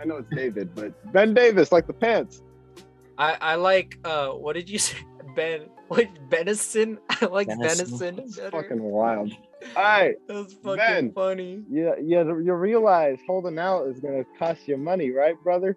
[0.00, 2.42] I know it's David, but Ben Davis, like the pants.
[3.18, 3.98] I I like.
[4.04, 4.96] Uh, what did you say?
[5.36, 5.62] Ben.
[5.88, 6.98] What Benison?
[7.10, 7.98] I like Benison.
[7.98, 8.18] venison.
[8.18, 8.50] It's better.
[8.50, 9.32] fucking wild.
[9.76, 11.12] All right, That's fucking Ben.
[11.12, 11.62] funny.
[11.70, 12.24] yeah, yeah.
[12.24, 15.76] You realize holding out is gonna cost you money, right, brother?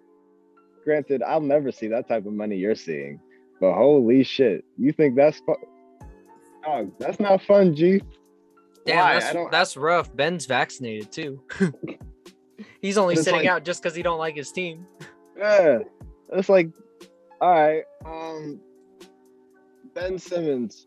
[0.84, 3.20] Granted, I'll never see that type of money you're seeing,
[3.60, 5.56] but holy shit, you think that's fun?
[6.66, 8.02] Oh, that's not fun, G.
[8.86, 9.20] Damn, Why?
[9.20, 10.14] that's that's rough.
[10.14, 11.42] Ben's vaccinated too.
[12.80, 14.86] He's only it's sitting like- out just because he don't like his team.
[15.36, 15.80] Yeah,
[16.32, 16.70] it's like,
[17.40, 18.60] all right, um,
[19.94, 20.86] Ben Simmons,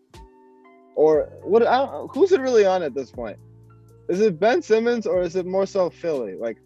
[0.96, 1.66] or what?
[1.68, 3.38] I don't, who's it really on at this point?
[4.08, 6.34] Is it Ben Simmons or is it more so Philly?
[6.36, 6.58] Like,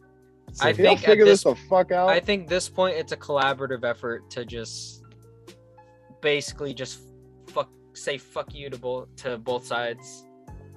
[0.62, 2.10] I if think figure this this- the fuck out.
[2.10, 5.04] I think this point it's a collaborative effort to just
[6.22, 7.00] basically just
[7.48, 10.26] fuck say fuck you to both to both sides.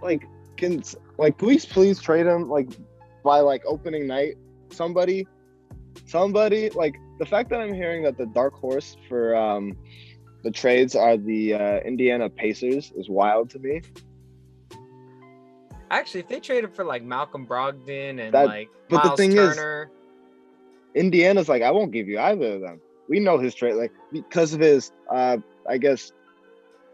[0.03, 0.25] like,
[0.57, 0.83] can
[1.19, 2.69] like please please trade him like
[3.25, 4.35] by like opening night?
[4.71, 5.27] Somebody,
[6.07, 9.77] somebody like the fact that I'm hearing that the dark horse for um
[10.43, 13.83] the trades are the uh, Indiana Pacers is wild to me.
[15.91, 19.33] Actually, if they traded for like Malcolm Brogdon and That- like but the Miles thing
[19.33, 19.91] is- Turner,
[20.95, 22.81] Indiana's like, I won't give you either of them.
[23.09, 25.37] We know his trade, like because of his, uh,
[25.69, 26.13] I guess,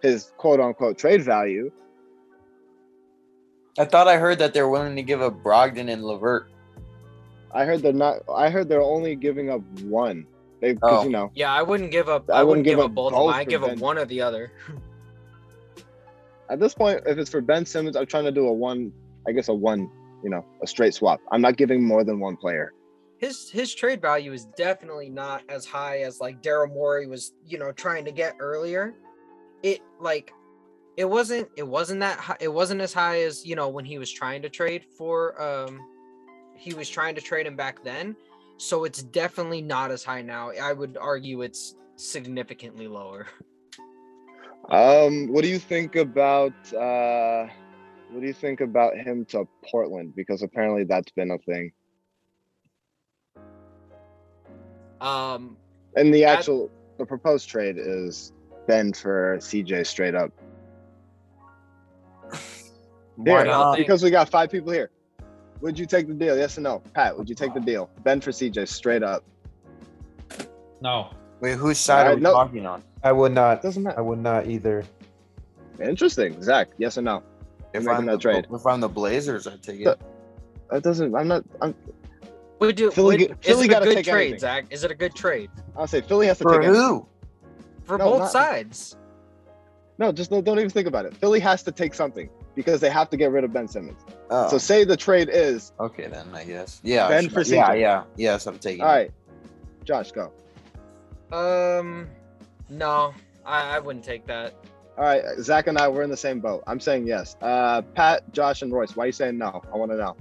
[0.03, 1.70] his quote unquote trade value.
[3.79, 6.49] I thought I heard that they're willing to give up Brogdon and LeVert.
[7.53, 8.19] I heard they're not.
[8.35, 10.27] I heard they're only giving up one.
[10.61, 11.05] They, because Oh.
[11.05, 12.31] you know, yeah, I wouldn't give up.
[12.31, 13.81] I I, wouldn't wouldn't give give up up both both I for give up Ben.
[13.81, 14.53] one or the other.
[16.51, 18.93] at this point, if it's for Ben Simmons, I'm trying to do a one.
[19.27, 19.91] I guess a one.
[20.23, 21.21] You know, a straight swap.
[21.33, 22.73] I'm not giving more than one player.
[23.19, 27.59] His his trade value is definitely not as high as like Daryl Morey was, you
[27.59, 28.95] know, trying to get earlier.
[29.63, 30.33] It like
[30.96, 33.98] it wasn't it wasn't that high, it wasn't as high as you know when he
[33.98, 35.81] was trying to trade for um
[36.57, 38.14] he was trying to trade him back then.
[38.59, 40.50] So it's definitely not as high now.
[40.50, 43.26] I would argue it's significantly lower.
[44.70, 46.52] Um, what do you think about?
[46.72, 47.48] uh
[48.11, 50.14] What do you think about him to Portland?
[50.14, 51.72] Because apparently that's been a thing.
[55.00, 55.57] Um
[55.96, 58.33] And the That- actual the proposed trade is
[58.68, 60.31] Ben for CJ straight up.
[63.16, 63.72] Why Here, not?
[63.72, 64.90] Uh, because we got five people here.
[65.61, 66.37] Would you take the deal?
[66.37, 66.83] Yes or no?
[66.94, 67.88] Pat, would you take the deal?
[68.03, 69.22] Ben for CJ straight up.
[70.81, 71.11] No.
[71.40, 72.33] Wait, whose side are Alright, we no.
[72.33, 72.83] talking on?
[73.05, 73.62] I would not.
[73.62, 73.94] Doesn't matter.
[73.96, 74.09] I matter.
[74.09, 74.85] would not either.
[75.81, 76.40] Interesting.
[76.42, 77.22] Zach, yes or no?
[77.72, 78.46] If making I'm, the, trade.
[78.53, 79.85] if I'm the Blazers, I take it.
[79.85, 80.01] But-
[80.70, 81.75] That doesn't I'm not I'm
[82.59, 84.38] would do Philly would, get- is Philly it a good trade, anything.
[84.38, 84.64] Zach?
[84.70, 86.83] Is it a good trade I'll say Philly has to For take anything.
[86.83, 87.07] who?
[87.85, 88.96] for No, both not- sides?
[89.98, 91.14] No, just don't, don't even think about it.
[91.16, 94.01] Philly has to take something because they have to get rid of Ben Simmons.
[94.31, 96.81] Oh, So say the trade is okay then, I guess.
[96.83, 97.09] Yeah.
[97.09, 97.45] Ben sure.
[97.45, 97.81] for yeah, CJ.
[97.81, 98.81] yeah, yes, I'm taking.
[98.81, 98.85] It.
[98.85, 99.11] All right.
[99.85, 100.33] Josh, go.
[101.33, 102.09] Um,
[102.69, 104.55] no, I, I wouldn't take that.
[104.99, 106.62] All right, Zach and I we're in the same boat.
[106.67, 107.37] I'm saying yes.
[107.41, 108.95] Uh, Pat, Josh, and Royce.
[108.95, 109.62] Why are you saying no?
[109.73, 110.17] I want to know.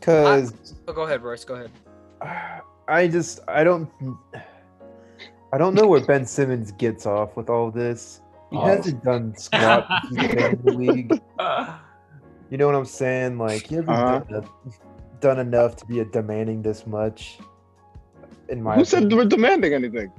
[0.00, 1.44] Cause Oh, go ahead, Royce.
[1.44, 2.62] Go ahead.
[2.88, 3.90] I just I don't
[5.52, 8.20] I don't know where Ben Simmons gets off with all this.
[8.50, 8.60] He Oh.
[8.64, 11.12] hasn't done squat since in the league.
[12.50, 13.38] You know what I'm saying?
[13.38, 14.18] Like he hasn't Uh-huh.
[14.20, 14.50] done, enough,
[15.20, 17.38] done enough to be a demanding this much.
[18.48, 20.12] In my Who said we're demanding anything?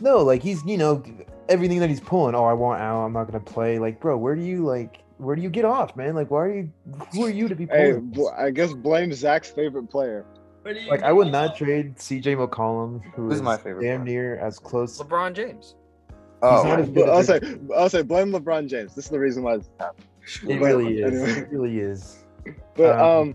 [0.00, 1.02] no, like he's you know
[1.48, 2.34] everything that he's pulling.
[2.34, 3.02] Oh, I want out.
[3.04, 3.78] I'm not gonna play.
[3.78, 5.02] Like, bro, where do you like?
[5.18, 6.14] Where do you get off, man?
[6.14, 6.70] Like, why are you?
[7.14, 8.10] Who are you to be Hey, pulling?
[8.10, 10.26] bl- I guess blame Zach's favorite player.
[10.90, 12.34] Like, I would not trade C.J.
[12.34, 14.12] McCollum, who Who's is my favorite damn player?
[14.34, 14.98] near as close.
[15.00, 15.76] LeBron James.
[16.46, 17.40] Oh, not But I'll say,
[17.76, 18.94] I'll say, blame LeBron James.
[18.94, 19.56] This is the reason why.
[19.58, 20.06] This happened.
[20.48, 21.12] It But really is.
[21.22, 21.40] anyway.
[21.40, 22.24] It really is.
[22.74, 23.34] But Um, um,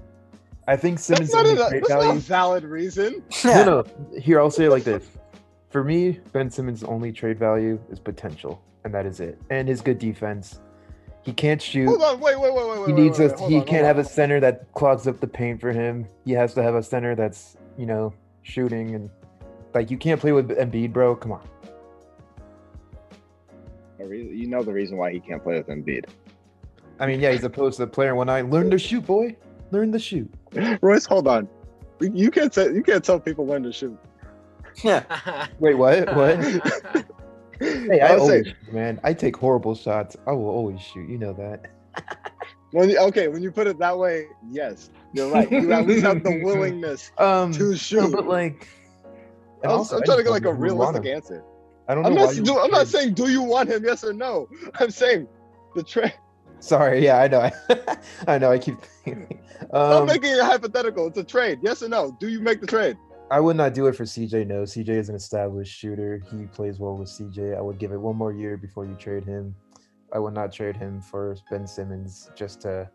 [0.67, 3.23] I think Simmons that's not, a, only trade that's not a valid reason.
[3.45, 3.63] No,
[4.11, 4.19] no.
[4.19, 5.05] Here, I'll say it like this.
[5.69, 8.61] For me, Ben Simmons' only trade value is potential.
[8.83, 9.39] and that is it.
[9.49, 10.59] And his good defense.
[11.23, 11.85] He can't shoot.
[11.87, 12.87] Hold on, wait, wait, wait, wait.
[12.87, 14.05] he wait, needs wait, a wait, hold he on, can't have on.
[14.05, 16.07] a center that clogs up the paint for him.
[16.25, 19.09] He has to have a center that's you know shooting and
[19.73, 21.15] like you can't play with Embiid, bro.
[21.15, 21.47] Come on.
[24.01, 26.05] A reason- You know the reason why he can't play with Embiid.
[26.99, 29.35] I mean, yeah, he's opposed to the player when I Learn to shoot, boy.
[29.71, 30.31] Learn to shoot.
[30.81, 31.47] Royce, hold on.
[31.99, 33.97] You can't say you can't tell people when to shoot.
[34.83, 35.03] Yeah.
[35.59, 36.15] Wait, what?
[36.15, 37.05] What?
[37.59, 38.99] Hey, I, I always saying- shoot, man.
[39.03, 40.17] I take horrible shots.
[40.25, 41.07] I will always shoot.
[41.07, 41.69] You know that.
[42.71, 45.51] When you, okay, when you put it that way, yes, you're right.
[45.51, 48.11] You at least have the willingness Um, to no, shoot.
[48.13, 48.67] but like,
[49.63, 51.43] I'm, also, I'm trying to get like a don't know who would want realistic answer.
[51.87, 52.45] I don't know I'm why not.
[52.45, 53.83] Do, I'm not saying do you want him?
[53.83, 54.47] Yes or no.
[54.79, 55.27] I'm saying
[55.75, 56.13] the trade.
[56.59, 57.49] Sorry, yeah, I know.
[58.27, 58.51] I know.
[58.51, 58.77] I keep.
[59.07, 59.27] I'm
[59.73, 61.07] um, making it hypothetical.
[61.07, 61.59] It's a trade.
[61.63, 62.15] Yes or no?
[62.19, 62.97] Do you make the trade?
[63.31, 64.45] I would not do it for CJ.
[64.45, 66.21] No, CJ is an established shooter.
[66.29, 67.57] He plays well with CJ.
[67.57, 69.55] I would give it one more year before you trade him.
[70.13, 72.89] I would not trade him for Ben Simmons just to.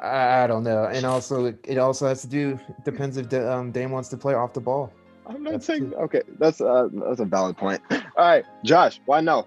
[0.00, 3.90] I don't know, and also it- it also has to do depends if um, Dame
[3.90, 4.92] wants to play off the ball.
[5.28, 5.90] I'm not That's saying.
[5.90, 5.98] true.
[6.00, 7.82] Okay, that's uh, that's a valid point.
[7.90, 9.46] All right, Josh, why no?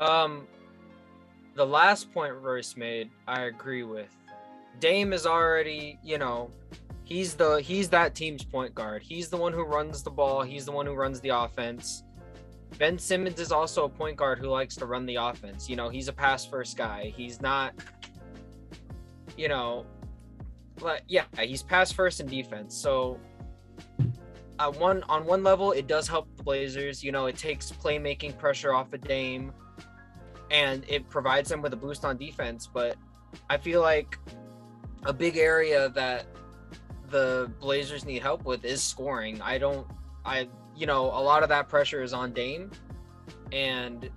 [0.00, 0.46] Um,
[1.54, 4.08] the last point Royce made, I agree with.
[4.80, 6.50] Dame is already, you know,
[7.04, 9.02] he's the he's that team's point guard.
[9.02, 10.42] He's the one who runs the ball.
[10.42, 12.04] He's the one who runs the offense.
[12.78, 15.68] Ben Simmons is also a point guard who likes to run the offense.
[15.68, 17.12] You know, he's a pass first guy.
[17.14, 17.74] He's not,
[19.36, 19.84] you know,
[20.80, 22.74] like yeah, he's pass first in defense.
[22.74, 23.20] So
[24.62, 27.02] uh, one on one level, it does help the Blazers.
[27.02, 29.52] You know, it takes playmaking pressure off of Dame,
[30.50, 32.68] and it provides them with a boost on defense.
[32.72, 32.96] But
[33.50, 34.18] I feel like
[35.04, 36.26] a big area that
[37.10, 39.40] the Blazers need help with is scoring.
[39.42, 39.86] I don't,
[40.24, 42.70] I you know, a lot of that pressure is on Dame,
[43.50, 44.08] and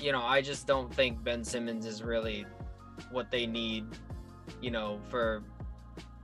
[0.00, 2.46] you know, I just don't think Ben Simmons is really
[3.10, 3.86] what they need,
[4.60, 5.42] you know, for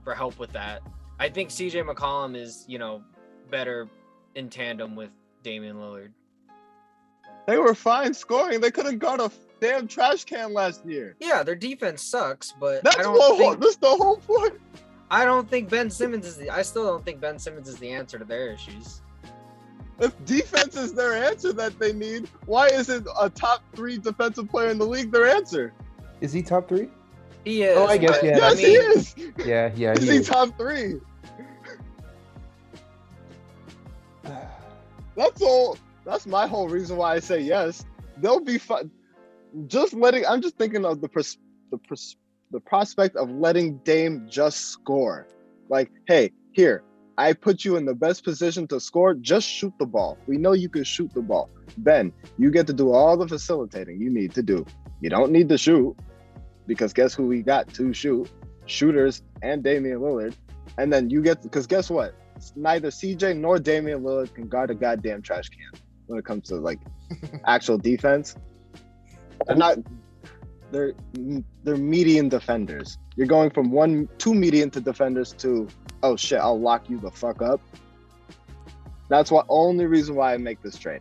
[0.05, 0.83] for help with that.
[1.19, 3.03] I think CJ McCollum is, you know,
[3.51, 3.89] better
[4.35, 5.11] in tandem with
[5.43, 6.11] Damian Lillard.
[7.47, 8.61] They were fine scoring.
[8.61, 9.31] They couldn't guard a
[9.61, 11.17] damn trash can last year.
[11.19, 13.39] Yeah, their defense sucks, but That's I the don't whole.
[13.39, 14.55] think That's the whole point.
[15.11, 17.91] I don't think Ben Simmons is the I still don't think Ben Simmons is the
[17.91, 19.01] answer to their issues.
[19.99, 24.69] If defense is their answer that they need, why isn't a top three defensive player
[24.69, 25.73] in the league their answer?
[26.21, 26.89] Is he top three?
[27.45, 27.77] He is.
[27.77, 29.15] Oh, I guess, but, yeah, I yes, he is.
[29.45, 29.93] Yeah, yeah.
[29.97, 30.29] Is he he is.
[30.29, 31.01] top three?
[35.19, 35.77] That's all.
[36.05, 37.85] That's my whole reason why I say yes.
[38.19, 38.93] They'll be fun.
[39.67, 40.25] Just letting.
[40.25, 41.39] I'm just thinking of the pers-
[41.73, 42.17] the pers-
[42.53, 45.27] the prospect of letting Dame just score.
[45.69, 46.85] Like, hey, here,
[47.19, 49.13] I put you in the best position to score.
[49.15, 50.17] Just shoot the ball.
[50.29, 51.51] We know you can shoot the ball.
[51.79, 54.65] Ben, you get to do all the facilitating you need to do.
[55.01, 55.97] You don't need to shoot
[56.69, 58.31] because guess who we got to shoot?
[58.67, 60.35] Shooters and Damian Lillard.
[60.79, 62.15] And then you get because guess what?
[62.57, 66.57] Neither CJ nor Damian Lillard can guard a goddamn trash can when it comes to
[66.57, 66.81] like
[67.47, 68.37] actual defense.
[69.47, 69.79] They're not.
[70.71, 70.93] They're
[71.65, 72.99] they're median defenders.
[73.17, 75.69] You're going from one two median to defenders to
[76.03, 77.61] oh shit, I'll lock you the fuck up.
[79.09, 81.01] That's what only reason why I make this trade.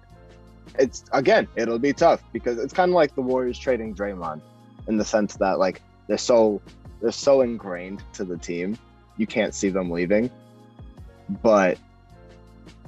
[0.80, 4.42] It's again, it'll be tough because it's kind of like the Warriors trading Draymond
[4.88, 6.62] in the sense that like they're so
[7.02, 8.78] they're so ingrained to the team,
[9.18, 10.32] you can't see them leaving.
[11.30, 11.78] But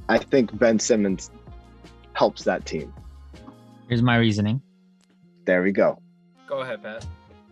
[0.08, 1.32] I think Ben Simmons
[2.14, 2.94] helps that team.
[3.88, 4.62] Here's my reasoning.
[5.46, 6.02] There we go.
[6.48, 7.06] Go ahead, Pat.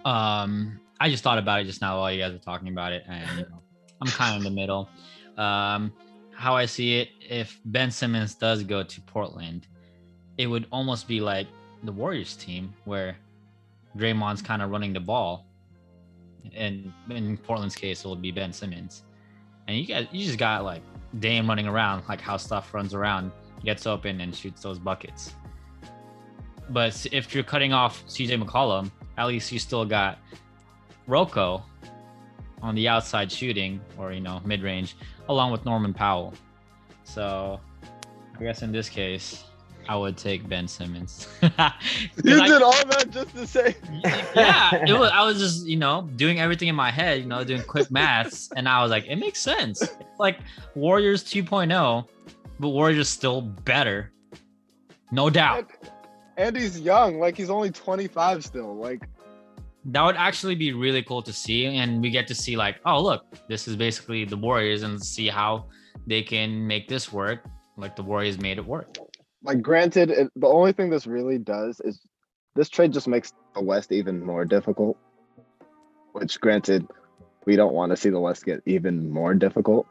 [0.05, 3.03] Um, I just thought about it just now while you guys were talking about it,
[3.07, 3.61] and you know,
[4.01, 4.89] I'm kind of in the middle.
[5.37, 5.93] Um,
[6.33, 9.67] how I see it, if Ben Simmons does go to Portland,
[10.37, 11.47] it would almost be like
[11.83, 13.17] the Warriors team where
[13.97, 15.47] Draymond's kind of running the ball,
[16.55, 19.03] and in Portland's case, it will be Ben Simmons,
[19.67, 20.81] and you guys, you just got like
[21.19, 23.31] Dame running around, like how Steph runs around,
[23.63, 25.33] gets open and shoots those buckets.
[26.69, 30.19] But if you're cutting off CJ McCollum, at least you still got
[31.07, 31.63] Rocco
[32.61, 34.95] on the outside shooting or you know mid range,
[35.29, 36.33] along with Norman Powell.
[37.03, 37.59] So
[38.37, 39.45] I guess in this case,
[39.89, 41.27] I would take Ben Simmons.
[42.23, 43.75] You I- did all that just to say
[44.35, 45.11] yeah, it was.
[45.13, 48.49] I was just you know doing everything in my head, you know, doing quick maths,
[48.55, 49.81] and I was like, it makes sense.
[49.81, 50.39] It's like
[50.75, 52.05] Warriors 2.0,
[52.59, 54.11] but Warriors still better,
[55.11, 55.69] no doubt.
[56.37, 58.75] And he's young, like he's only 25 still.
[58.75, 59.07] Like
[59.85, 63.01] That would actually be really cool to see, and we get to see like, oh
[63.01, 65.65] look, this is basically the Warriors, and see how
[66.05, 67.45] they can make this work,
[67.77, 68.97] like the Warriors made it work.
[69.43, 72.01] Like granted, it, the only thing this really does is
[72.55, 74.97] this trade just makes the West even more difficult.
[76.13, 76.87] Which, granted,
[77.45, 79.87] we don't want to see the West get even more difficult.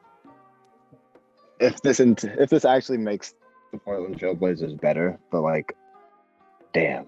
[1.60, 3.34] If this if this actually makes
[3.72, 5.74] the Portland Trailblazers better, but like,
[6.74, 7.06] damn,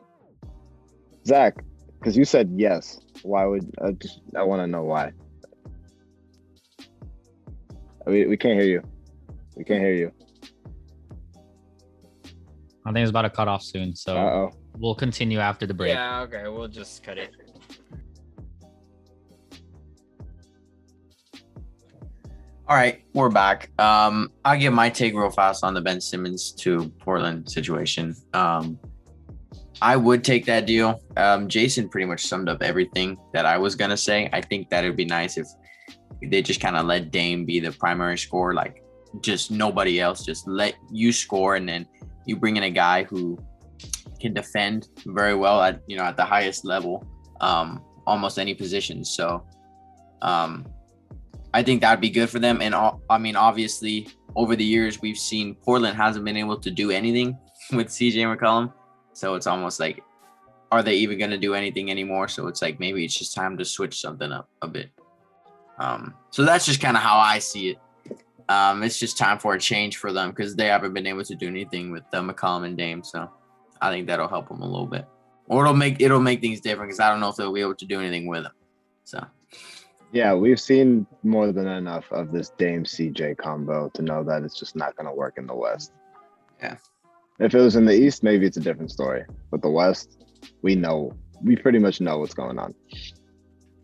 [1.27, 1.63] Zach,
[1.99, 3.01] because you said yes.
[3.23, 4.21] Why would I just?
[4.35, 5.13] I want to know why.
[8.07, 8.83] We we can't hear you.
[9.55, 10.13] We can't hear you.
[12.89, 14.51] I think it's about to cut off soon, so Uh oh.
[14.79, 15.93] we'll continue after the break.
[15.93, 17.31] Yeah, okay, we'll just cut it.
[22.67, 23.71] All right, we're back.
[23.79, 28.15] Um, I'll give my take real fast on the Ben Simmons to Portland situation.
[28.33, 28.79] Um,
[29.83, 31.03] I would take that deal.
[31.19, 34.31] Um, Jason pretty much summed up everything that I was gonna say.
[34.33, 35.47] I think that it'd be nice if
[36.23, 38.83] they just kind of let Dame be the primary scorer, like
[39.21, 40.25] just nobody else.
[40.25, 41.87] Just let you score, and then
[42.27, 43.39] you bring in a guy who
[44.21, 47.07] can defend very well at you know at the highest level,
[47.41, 49.05] um, almost any position.
[49.05, 49.45] So,
[50.23, 50.67] um,
[51.55, 52.61] I think that'd be good for them.
[52.61, 56.91] And I mean, obviously, over the years, we've seen Portland hasn't been able to do
[56.91, 57.39] anything
[57.73, 58.73] with CJ McCollum.
[59.13, 60.03] So it's almost like,
[60.71, 62.29] are they even going to do anything anymore?
[62.29, 64.91] So it's like maybe it's just time to switch something up a bit.
[65.79, 67.79] Um, so that's just kind of how I see it.
[68.49, 71.35] Um, it's just time for a change for them because they haven't been able to
[71.35, 73.05] do anything with uh, McCollum and Dame.
[73.05, 73.31] So
[73.81, 75.07] I think that'll help them a little bit,
[75.49, 77.75] or it'll make it'll make things different because I don't know if they'll be able
[77.75, 78.53] to do anything with them.
[79.05, 79.25] So
[80.13, 84.59] Yeah, we've seen more than enough of this Dame CJ combo to know that it's
[84.59, 85.93] just not going to work in the West.
[86.63, 86.77] Yeah.
[87.39, 89.25] If it was in the East, maybe it's a different story.
[89.51, 90.25] But the West,
[90.63, 92.75] we know, we pretty much know what's going on.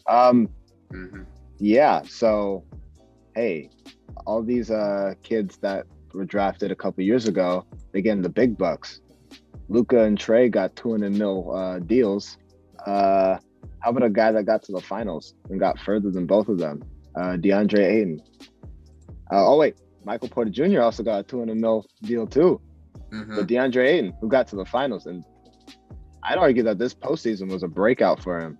[0.08, 0.48] Um,
[0.92, 1.24] mhm.
[1.58, 2.02] yeah.
[2.02, 2.64] So,
[3.34, 3.70] hey,
[4.26, 8.56] all these uh kids that were drafted a couple years ago, they getting the big
[8.56, 9.00] bucks.
[9.68, 12.36] Luka and Trae got 200 mil uh, deals.
[12.86, 13.38] Uh,
[13.80, 16.58] how about a guy that got to the finals and got further than both of
[16.58, 16.82] them?
[17.16, 18.20] Uh, DeAndre Ayton.
[19.32, 20.82] Uh, oh wait, Michael Porter Jr.
[20.82, 22.60] also got a 200 mil deal too.
[23.10, 23.36] Mhm.
[23.36, 25.24] But DeAndre Ayton, who got to the finals, and
[26.22, 28.58] I'd argue that this postseason was a breakout for him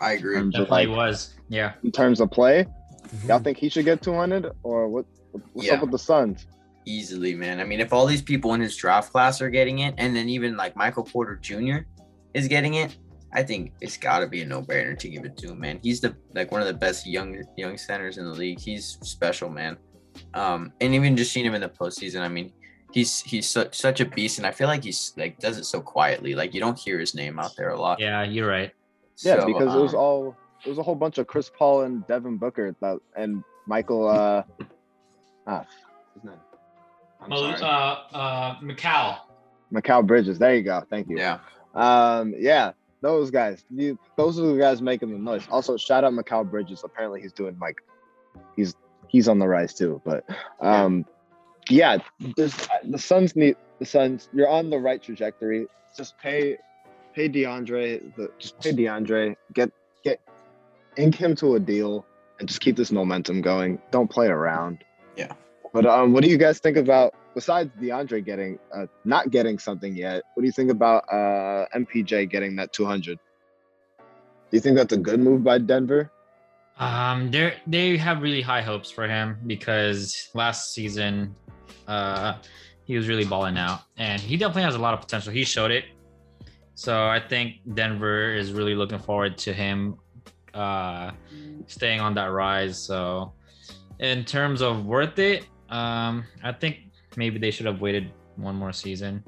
[0.00, 0.34] I agree.
[0.36, 1.34] terms of, Definitely like was.
[1.48, 1.72] Yeah.
[1.82, 2.66] in terms of play.
[3.08, 3.28] Mm-hmm.
[3.28, 5.06] Y'all think he should get 200 or what?
[5.52, 5.74] What's Yeah.
[5.74, 6.46] up with the Suns?
[6.84, 7.60] Easily, man.
[7.60, 10.28] I mean, if all these people in his draft class are getting it, and then
[10.28, 11.78] even like Michael Porter Jr.
[12.34, 12.96] is getting it,
[13.32, 15.80] I think it's got to be a no-brainer to give it to him, man.
[15.82, 18.58] He's the like one of the best young young centers in the league.
[18.58, 19.76] He's special, man.
[20.34, 22.52] Um, and even just seeing him in the postseason, I mean,
[22.92, 25.80] he's he's such such a beast, and I feel like he's like does it so
[25.80, 26.34] quietly.
[26.34, 28.00] Like you don't hear his name out there a lot.
[28.00, 28.72] Yeah, you're right.
[29.18, 31.82] Yeah, So, because it was um, all it was a whole bunch of Chris Paul
[31.82, 34.08] and Devin Booker that, and Michael.
[34.08, 34.42] uh
[35.46, 35.64] ah,
[36.14, 36.34] his name.
[37.20, 37.54] I'm sorry.
[38.12, 39.18] uh, Mikal.
[39.72, 40.38] Mikal Bridges.
[40.38, 40.84] There you go.
[40.88, 41.18] Thank you.
[41.18, 41.38] yeah.
[41.74, 43.64] Um, yeah, those guys.
[43.70, 45.46] You, those are the guys making the noise.
[45.50, 46.82] Also, shout out Mikal Bridges.
[46.84, 47.76] Apparently, he's doing like,
[48.56, 48.74] he's
[49.08, 50.00] he's on the rise too.
[50.04, 50.24] But
[50.60, 51.04] um,
[51.68, 51.98] yeah,
[52.36, 54.28] this, the Suns need the Suns.
[54.32, 55.66] You're on the right trajectory.
[55.96, 56.58] Just pay,
[57.14, 58.14] pay DeAndre.
[58.16, 59.36] The, just pay DeAndre.
[59.52, 59.70] Get
[60.02, 60.20] get
[60.98, 62.04] ink him to a deal
[62.38, 63.80] and just keep this momentum going.
[63.90, 64.84] Don't play around.
[65.16, 65.32] Yeah.
[65.72, 69.94] But um, what do you guys think about besides DeAndre getting uh, not getting something
[69.96, 70.22] yet?
[70.34, 73.18] What do you think about uh, MPJ getting that 200?
[73.18, 76.10] Do you think that's a good move by Denver?
[76.78, 81.34] Um, they they have really high hopes for him because last season,
[81.86, 82.36] uh,
[82.84, 85.32] he was really balling out, and he definitely has a lot of potential.
[85.32, 85.84] He showed it,
[86.74, 89.98] so I think Denver is really looking forward to him,
[90.54, 91.10] uh,
[91.66, 92.78] staying on that rise.
[92.78, 93.32] So,
[93.98, 96.78] in terms of worth it, um, I think
[97.16, 99.22] maybe they should have waited one more season.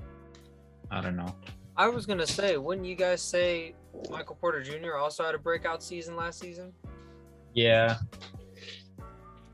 [0.91, 1.35] I don't know.
[1.77, 3.75] I was gonna say, wouldn't you guys say
[4.11, 4.97] Michael Porter Jr.
[4.97, 6.73] also had a breakout season last season?
[7.55, 7.97] Yeah,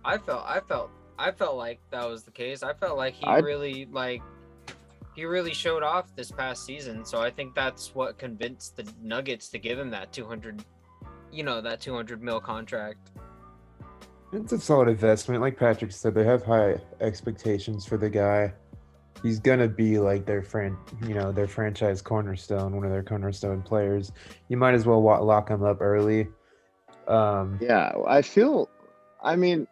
[0.05, 2.63] I felt, I felt, I felt like that was the case.
[2.63, 4.23] I felt like he I'd- really like,
[5.15, 7.05] he really showed off this past season.
[7.05, 10.63] So I think that's what convinced the Nuggets to give him that 200,
[11.33, 13.11] you know, that 200 mil contract.
[14.33, 15.41] It's a solid investment.
[15.41, 18.53] Like Patrick said, they have high expectations for the guy.
[19.23, 23.63] He's gonna be like their friend, you know, their franchise cornerstone, one of their cornerstone
[23.63, 24.13] players.
[24.49, 26.29] You might as well wa- lock him up early.
[27.09, 28.69] Um, Yeah, I feel.
[29.23, 29.67] I mean,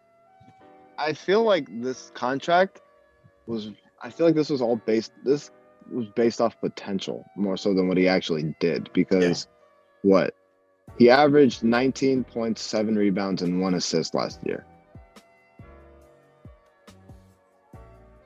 [0.97, 2.81] I feel like this contract
[3.45, 3.69] was.
[4.01, 5.11] I feel like this was all based.
[5.23, 5.51] This
[5.91, 8.89] was based off potential more so than what he actually did.
[8.93, 9.47] Because
[10.01, 10.33] what
[10.97, 14.65] he averaged 19.7 rebounds and one assist last year.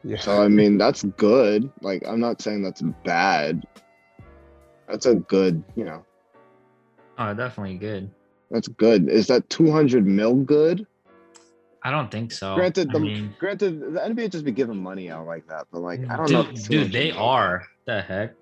[0.03, 0.17] Yeah.
[0.19, 1.69] So I mean, that's good.
[1.81, 3.65] Like, I'm not saying that's bad.
[4.87, 6.05] That's a good, you know,
[7.17, 8.09] Oh, definitely good.
[8.49, 9.09] that's good.
[9.09, 10.87] Is that 200 mil good?
[11.83, 12.55] I don't think so.
[12.55, 15.79] Granted, I the mean, granted the NBA just be giving money out like that, but
[15.81, 16.43] like I don't know.
[16.43, 17.63] dude, if dude, they mil- are.
[17.85, 18.33] The heck?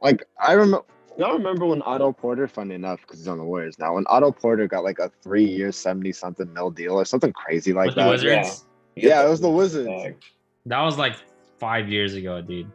[0.00, 0.84] Like I remember,
[1.18, 2.48] y'all remember when Otto Porter?
[2.48, 3.94] Funny enough, because he's on the Warriors now.
[3.94, 7.94] When Otto Porter got like a three-year, seventy-something mil deal or something crazy like With
[7.96, 8.10] the that.
[8.10, 8.64] Wizards?
[8.96, 10.16] Yeah, it was the Wizards.
[10.66, 11.16] That was like
[11.58, 12.70] five years ago, dude.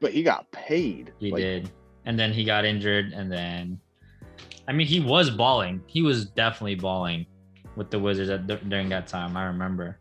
[0.00, 1.12] But he got paid.
[1.18, 1.70] He Like, did.
[2.04, 3.80] And then he got injured, and then,
[4.66, 5.82] I mean, he was balling.
[5.86, 7.26] He was definitely balling
[7.76, 9.36] with the Wizards at, during that time.
[9.36, 9.98] I remember.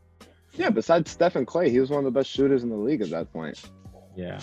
[0.54, 3.02] Yeah, besides Steph and Klay, he was one of the best shooters in the league
[3.02, 3.62] at that point.
[4.16, 4.40] Yeah.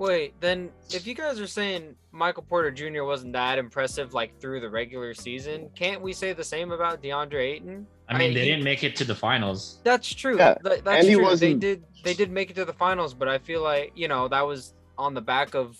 [0.00, 3.04] Wait, then if you guys are saying Michael Porter Jr.
[3.04, 7.56] wasn't that impressive like through the regular season, can't we say the same about DeAndre
[7.56, 7.86] Ayton?
[8.08, 9.78] I mean, they he- didn't make it to the finals.
[9.84, 10.38] That's true.
[10.38, 11.24] Yeah, Th- that's and he true.
[11.24, 13.92] They wasn't- They did they did make it to the finals, but I feel like,
[13.94, 15.78] you know, that was on the back of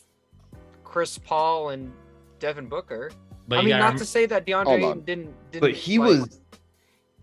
[0.85, 1.91] Chris Paul and
[2.41, 3.11] Devin Booker.
[3.49, 6.09] But I mean, gotta not to say that DeAndre Ayton didn't, didn't But he like,
[6.09, 6.41] was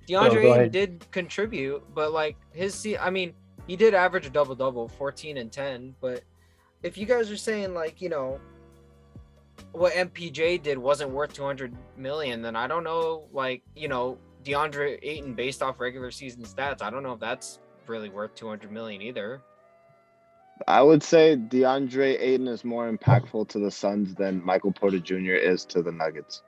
[0.10, 3.36] DeAndre oh, go Ayton did contribute, but like his I mean,
[3.68, 5.94] he did average a double double, 14 and 10.
[6.02, 6.24] But
[6.84, 8.40] if you guys are saying like, you know,
[9.72, 15.00] what MPJ did wasn't worth 200 million, then I don't know, like, you know, DeAndre
[15.02, 19.02] Ayton based off regular season stats, I don't know if that's really worth 200 million
[19.02, 19.42] either.
[20.68, 25.34] I would say DeAndre Ayton is more impactful to the Suns than Michael Porter Jr.
[25.34, 26.42] is to the Nuggets.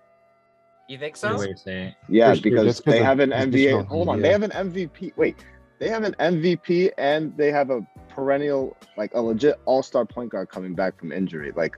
[0.88, 1.38] You think so?
[1.38, 1.96] way to say it.
[2.08, 3.88] Yeah, For sure, because just 'cause they of have an positional NBA.
[3.88, 5.14] Hold on, need, they have an MVP.
[5.16, 5.36] Wait,
[5.80, 10.30] they have an MVP and they have a perennial, like a legit All Star point
[10.32, 11.52] guard coming back from injury.
[11.56, 11.78] Like,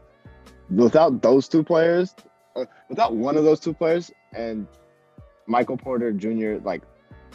[0.70, 2.16] without those two players,
[2.56, 4.68] uh, without one of those two players, and
[5.48, 6.64] Michael Porter Jr.
[6.64, 6.82] like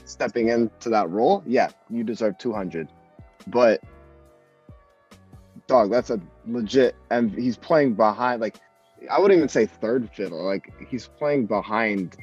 [0.05, 2.89] stepping into that role, yeah, you deserve two hundred.
[3.47, 3.81] But
[5.69, 8.57] dog, that's a legit, and he's playing behind like
[9.11, 10.45] I wouldn't even say third fiddle.
[10.45, 12.17] Like he's playing behind.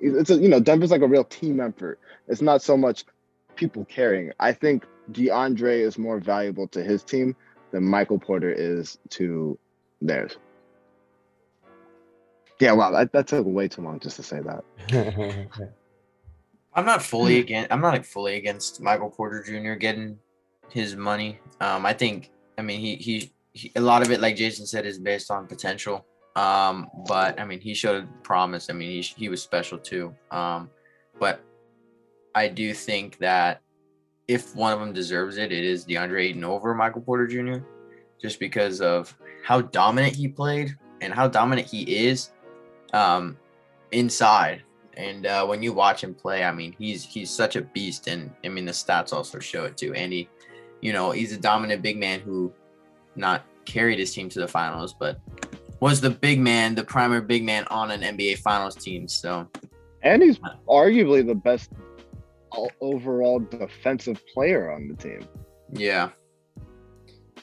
[0.00, 1.98] It's a you know Denver's like a real team effort.
[2.28, 3.04] It's not so much
[3.58, 4.32] people caring.
[4.40, 7.36] I think DeAndre is more valuable to his team
[7.72, 9.58] than Michael Porter is to
[10.00, 10.38] theirs.
[12.58, 15.48] Yeah, wow, that, that took way too long just to say that.
[16.74, 17.72] I'm not fully against.
[17.72, 19.74] I'm not like, fully against Michael Porter Jr.
[19.74, 20.18] getting
[20.70, 21.40] his money.
[21.60, 22.30] Um, I think.
[22.56, 25.46] I mean, he, he he a lot of it, like Jason said, is based on
[25.46, 26.04] potential.
[26.36, 28.70] Um, but I mean, he showed promise.
[28.70, 30.14] I mean, he he was special too.
[30.30, 30.70] Um,
[31.18, 31.40] but
[32.38, 33.62] I do think that
[34.28, 37.64] if one of them deserves it, it is DeAndre Ayton over Michael Porter Jr.
[38.20, 42.30] Just because of how dominant he played and how dominant he is
[42.92, 43.36] um,
[43.92, 44.62] inside.
[44.96, 48.32] And uh, when you watch him play, I mean, he's he's such a beast, and
[48.44, 49.94] I mean the stats also show it too.
[49.94, 50.28] And he,
[50.80, 52.52] you know, he's a dominant big man who
[53.14, 55.20] not carried his team to the finals, but
[55.80, 59.06] was the big man, the primary big man on an NBA Finals team.
[59.06, 59.48] So
[60.02, 61.70] And he's arguably the best
[62.80, 65.26] overall defensive player on the team.
[65.72, 66.10] yeah.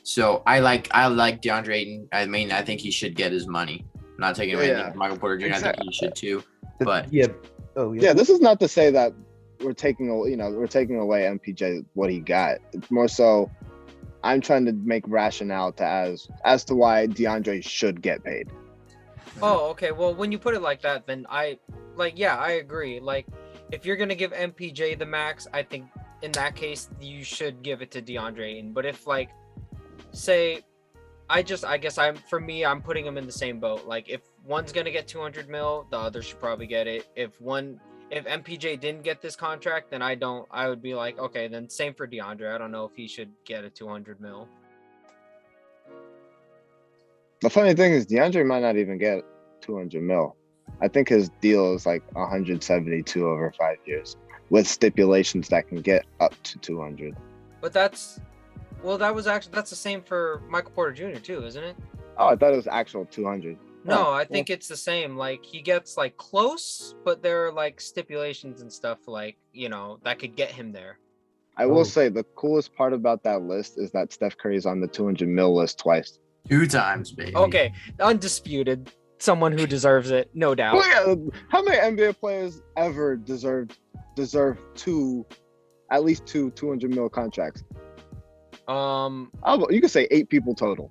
[0.03, 2.07] So I like I like DeAndre Ayton.
[2.11, 3.85] I mean, I think he should get his money.
[3.95, 4.89] I'm not taking away Yeah.
[4.91, 5.55] from Michael Porter Jr.
[5.55, 6.43] I think he should too.
[6.79, 7.27] But- yeah,
[7.75, 9.13] oh yeah, Yeah, this is not to say that
[9.61, 12.59] we're taking away, you know, we're taking away MPJ what he got.
[12.73, 13.49] It's more so
[14.23, 18.49] I'm trying to make rationale to as as to why DeAndre should get paid.
[19.41, 19.91] Oh, okay.
[19.91, 21.57] Well, when you put it like that, then I
[21.95, 22.99] like yeah, I agree.
[22.99, 23.25] Like
[23.72, 25.86] if you're gonna give MPJ the max, I think
[26.22, 28.74] in that case you should give it to DeAndre.
[28.74, 29.30] But if like
[30.11, 30.61] say
[31.30, 33.86] I just I guess I'm for me, I'm putting them in the same boat.
[33.86, 37.07] Like if one's gonna get 200 mil, the other should probably get it.
[37.16, 37.80] If one
[38.11, 40.47] if MPJ didn't get this contract, then I don't.
[40.51, 42.53] I would be like, okay, then same for DeAndre.
[42.53, 44.47] I don't know if he should get a 200 mil.
[47.41, 49.24] The funny thing is DeAndre might not even get
[49.61, 50.36] 200 mil.
[50.82, 54.18] I think his deal is like 172 over five years
[54.49, 57.16] with stipulations that can get up to 200.
[57.61, 58.20] But that's
[58.84, 61.20] well, that was actually that's the same for Michael Porter Jr.
[61.20, 61.76] too, isn't it?
[62.18, 63.57] Oh, I thought it was actual 200.
[63.84, 65.16] No, Oh, I think it's the same.
[65.16, 69.99] Like he gets like close, but there are like stipulations and stuff like you know
[70.03, 70.99] that could get him there.
[71.57, 71.84] I will Oh.
[71.84, 75.55] say the coolest part about that list is that Steph Curry's on the 200 mil
[75.55, 76.20] list twice.
[76.47, 77.36] two times, baby.
[77.36, 80.76] Okay, undisputed, someone who deserves it, no doubt.
[80.76, 81.16] Well, yeah,
[81.49, 83.78] how many NBA players ever deserved
[84.16, 85.26] deserve two,
[85.91, 87.63] at least two 200 mil contracts?
[88.68, 90.89] Um, How about- you could say eight people total.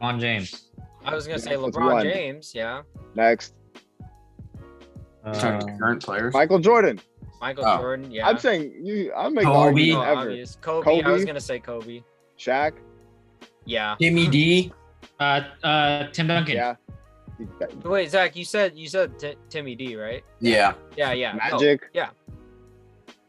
[0.00, 0.70] On James.
[1.04, 2.04] I was gonna say Yeah, that's LeBron one.
[2.04, 2.82] James, yeah.
[3.14, 3.54] Next,
[5.34, 6.34] Talking Uh, current players.
[6.34, 7.00] Michael Jordan.
[7.40, 7.78] Michael Oh.
[7.78, 8.10] Jordan.
[8.10, 8.28] Yeah.
[8.28, 9.12] I'm saying you.
[9.16, 9.56] I'm making Kobe.
[9.58, 10.20] Oh, argument ever.
[10.20, 10.56] obvious.
[10.60, 12.02] Kobe, I was gonna say Kobe.
[12.38, 12.72] Shaq.
[13.64, 13.94] Yeah.
[14.00, 14.72] Timmy D.
[15.22, 16.56] Uh, uh, Tim Duncan.
[16.56, 16.74] Yeah.
[17.84, 20.24] Wait, Zach, you said you said T- Timmy D, right?
[20.40, 20.74] Yeah.
[20.96, 21.32] Yeah, yeah.
[21.32, 21.82] no, Magic.
[21.92, 22.10] yeah.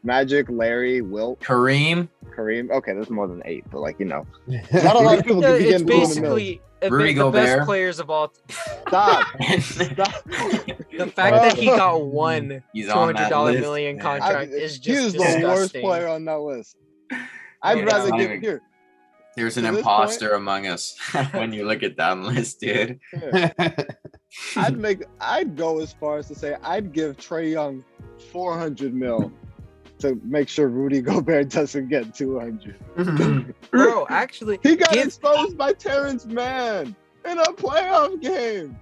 [0.02, 2.08] Magic, Larry, Wilt, Kareem.
[2.36, 2.70] Kareem.
[2.70, 4.26] Okay, there's more than eight, but like you know,
[4.72, 6.14] not a lot of people can it's begin doing the mills.
[6.16, 7.64] basically Rudy the best Gobert.
[7.66, 8.32] players of all.
[8.88, 9.26] Stop.
[9.60, 10.24] Stop.
[10.28, 13.62] The fact that he got one two on hundred that dollar list.
[13.62, 16.76] million contract I- is he just is the worst player on that list.
[17.62, 18.62] I'd Yeah, rather it's give not here.
[19.36, 20.96] There's an To this imposter among us
[21.32, 23.00] when you look at that list, dude.
[23.10, 23.52] here.
[24.56, 25.04] I'd make.
[25.20, 27.84] I'd go as far as to say I'd give Trae Young
[28.32, 29.32] 400 mil
[29.98, 33.54] to make sure Rudy Gobert doesn't get 200.
[33.70, 38.76] Bro, actually, He got give- exposed by Terance Mann in a playoff game.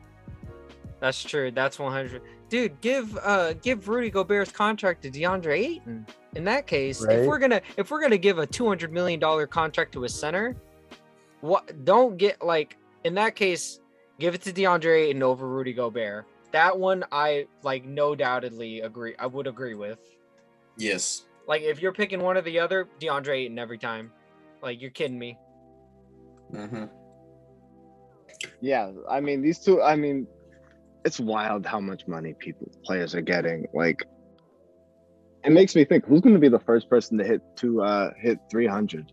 [1.01, 1.51] That's true.
[1.51, 2.23] That's 100.
[2.49, 6.07] Dude, give uh give Rudy Gobert's contract to DeAndre Ayton.
[6.35, 9.93] In that case, if we're gonna if we're gonna give a 200 million dollar contract
[9.93, 10.57] to a center,
[11.41, 13.81] what don't get like in that case,
[14.19, 16.25] give it to DeAndre Ayton over Rudy Gobert.
[16.53, 19.15] That one I like no doubtedly agree.
[19.19, 19.99] I would agree with.
[20.77, 21.25] yes.
[21.49, 24.13] Like if you're picking one or the other, DeAndre Ayton every time.
[24.63, 25.37] Like you're kidding me.
[26.51, 26.85] hmm
[28.61, 29.83] Yeah, I mean these two.
[29.83, 30.27] I mean,
[31.05, 33.67] it's wild how much money people players are getting.
[33.75, 34.05] Like,
[35.45, 38.11] it makes me think who's going to be the first person to hit to uh
[38.21, 39.13] hit 300.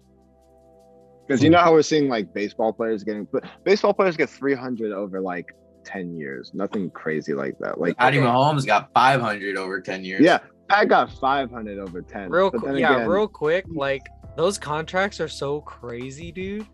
[1.27, 4.91] Because you know how we're seeing like baseball players getting, but baseball players get 300
[4.91, 5.45] over like
[5.85, 6.51] 10 years.
[6.55, 7.79] Nothing crazy like that.
[7.79, 10.21] Like, Patty Mahomes got 500 over 10 years.
[10.21, 10.39] yeah,
[10.71, 12.31] I got 500 over 10.
[12.31, 14.01] Real but quick, yeah, again, real quick, like
[14.37, 16.65] those contracts are so crazy, dude.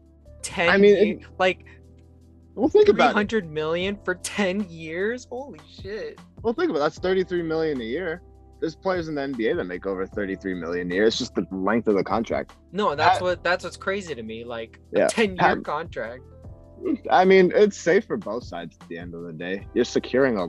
[0.42, 1.66] Ten, I mean, ye- like
[2.54, 3.14] Well, think about it.
[3.14, 5.28] hundred million for ten years.
[5.30, 6.20] Holy shit!
[6.44, 6.82] Well, think about it.
[6.82, 8.22] That's 33 million a year.
[8.66, 11.04] There's players in the NBA that make over 33 million a year.
[11.06, 12.54] It's just the length of the contract.
[12.72, 14.44] No, that's Pat- what that's what's crazy to me.
[14.44, 16.24] Like Yeah, a ten year Pat- contract.
[17.12, 19.68] I mean, it's safe for both sides at the end of the day.
[19.76, 20.48] You're securing a.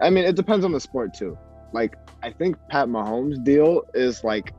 [0.00, 1.36] I mean, it depends on the sport too.
[1.72, 4.54] Like, I think Pat Mahomes' deal is like,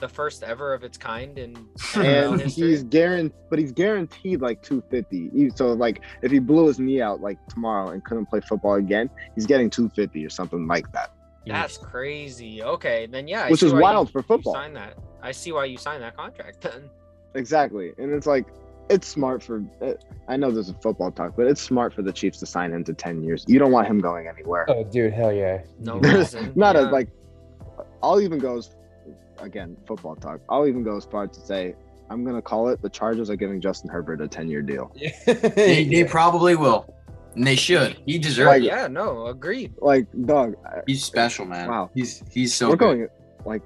[0.00, 5.50] The first ever of its kind in and he's guaranteed, but he's guaranteed like 250.
[5.56, 9.10] So, like, if he blew his knee out like tomorrow and couldn't play football again,
[9.34, 11.10] he's getting 250 or something like that,
[11.46, 12.62] That's crazy.
[12.62, 14.54] Okay, then yeah, I which see is why you- wild for you football.
[14.54, 14.96] Sign that.
[15.22, 16.60] I see why you signed that contract.
[16.62, 16.90] Then
[17.34, 17.92] Exactly.
[17.98, 18.46] And it's like,
[18.90, 19.92] it's smart for, uh,
[20.28, 22.84] I know there's a football talk, but it's smart for the Chiefs to sign him
[22.84, 23.44] to 10 years.
[23.48, 24.66] You don't want him going anywhere.
[24.68, 25.62] oh, dude, hell yeah.
[25.78, 26.52] no reason.
[26.56, 26.82] not yeah.
[26.82, 27.08] a like
[28.02, 28.76] I'll even go as
[29.38, 30.40] again, football talk.
[30.48, 31.74] I'll even go as far to say
[32.10, 34.94] I'm gonna call it the Chargers are giving Justin Herbert a 10 year deal.
[35.26, 36.94] They, they probably will.
[37.34, 37.96] And they should.
[38.06, 38.66] He deserves Like- it.
[38.66, 39.72] yeah, no, agreed.
[39.78, 40.54] Like, dog,
[40.86, 41.68] He's special, man.
[41.68, 41.90] Wow.
[41.94, 42.96] He's he's so we're good.
[42.98, 43.08] going
[43.44, 43.62] like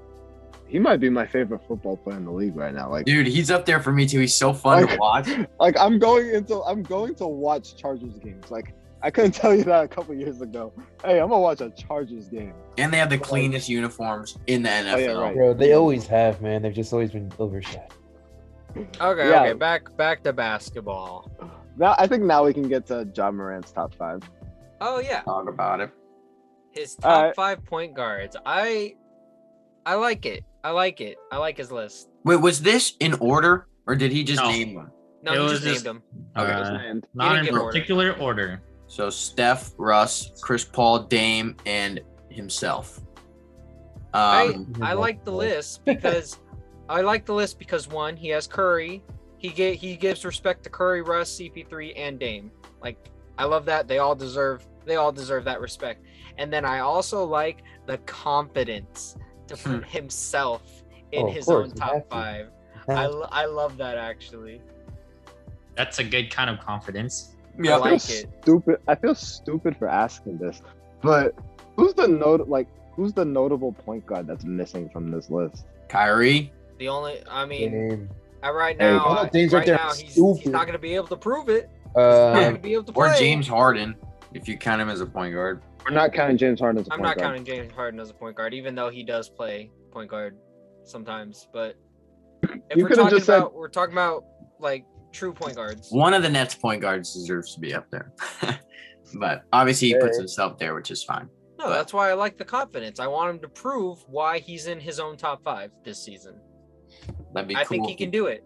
[0.67, 2.89] he might be my favorite football player in the league right now.
[2.89, 4.19] Like Dude, he's up there for me too.
[4.19, 5.29] He's so fun to watch.
[5.59, 8.49] like I'm going into I'm going to watch Chargers games.
[8.51, 10.73] Like I couldn't tell you that a couple years ago.
[11.05, 12.53] Hey, I'm gonna watch a Chargers game.
[12.77, 14.93] And they have the cleanest uniforms in the NFL.
[14.93, 15.35] Oh, yeah, right.
[15.35, 16.61] Bro, they always have, man.
[16.61, 17.91] They've just always been overshadowed.
[19.01, 19.41] Okay, Yeah.
[19.43, 21.31] okay, back back to basketball.
[21.77, 24.21] Now I think now we can get to Ja Morant's top five.
[24.81, 25.91] Oh yeah, Talk about it.
[26.71, 27.35] his top right.
[27.35, 28.35] five point guards.
[28.45, 28.95] I
[29.85, 30.43] I like it.
[30.63, 31.17] I like it.
[31.31, 32.09] I like his list.
[32.25, 34.49] Wait, was this in order or did he just No.
[34.49, 34.91] name one?
[35.23, 36.03] No, It he was just, just- named them.
[36.37, 36.51] Okay.
[36.51, 37.65] Uh, not in give order.
[37.67, 38.61] particular order.
[38.87, 41.99] So Steph, Russ, Chris Paul, Dame, and
[42.29, 43.01] himself.
[44.13, 46.37] I Um, I like the list because
[46.89, 49.03] I like the list because one, he has Curry.
[49.37, 52.51] He get he gives respect to Curry, Russ, CP3, and Dame.
[52.81, 52.97] Like
[53.37, 53.87] I love that.
[53.87, 56.03] They all deserve they all deserve that respect.
[56.37, 59.15] And then I also like the confidence
[59.47, 59.75] to hmm.
[59.75, 62.09] put himself in Oh, his course, own top have to.
[62.09, 62.47] five.
[62.89, 64.61] I, I love that actually.
[65.75, 67.35] That's a good kind of confidence.
[67.63, 68.29] I I like feel it.
[68.41, 68.77] stupid.
[68.87, 70.61] I feel stupid for asking this,
[71.01, 71.35] but
[71.75, 75.65] who's the note like who's the notable point guard that's missing from this list?
[75.89, 76.51] Kyrie.
[76.79, 78.09] The only I mean Dame.
[78.55, 79.75] Right now, Donald I- Dame's right right there.
[79.77, 81.69] now he's, he's not gonna be able to prove it.
[81.83, 82.91] He's not Uh, gonna to.
[82.95, 83.95] Or James Harden,
[84.33, 85.61] if you count him as a point guard.
[85.85, 88.13] We're not counting James Harden as a I'm point not counting James Harden as a
[88.13, 90.37] point guard, even though he does play point guard
[90.83, 91.47] sometimes.
[91.53, 91.75] But
[92.43, 94.25] if You we're talking just said- about, we're talking about
[94.59, 95.89] like true point guards.
[95.91, 98.11] One of the Nets point guards deserves to be up there.
[99.19, 101.29] but obviously he puts himself there, which is fine.
[101.57, 102.99] No, that's why I like the confidence.
[102.99, 106.39] I want him to prove why he's in his own top five this season.
[107.33, 107.77] That'd be I cool.
[107.77, 108.43] think he can do it.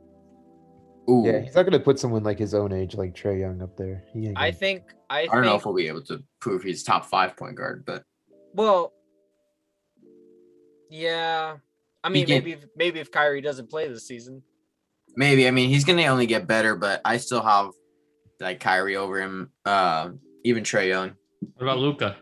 [1.10, 1.24] Ooh.
[1.26, 4.04] yeah, he's not gonna put someone like his own age, like Trae Young, up there.
[4.14, 4.94] He ain't I think.
[5.10, 7.84] I, I don't know if we'll be able to prove he's top five point guard,
[7.86, 8.04] but
[8.54, 8.94] Well,
[10.90, 11.58] Yeah.
[12.04, 14.42] I mean, get- maybe if, maybe if Kyrie doesn't play this season.
[15.16, 15.48] Maybe.
[15.48, 17.72] I mean, he's gonna only get better, but I still have
[18.40, 19.52] like Kyrie over him.
[19.66, 20.12] Uh,
[20.44, 21.12] even Trey Young
[21.56, 22.18] What about Luka?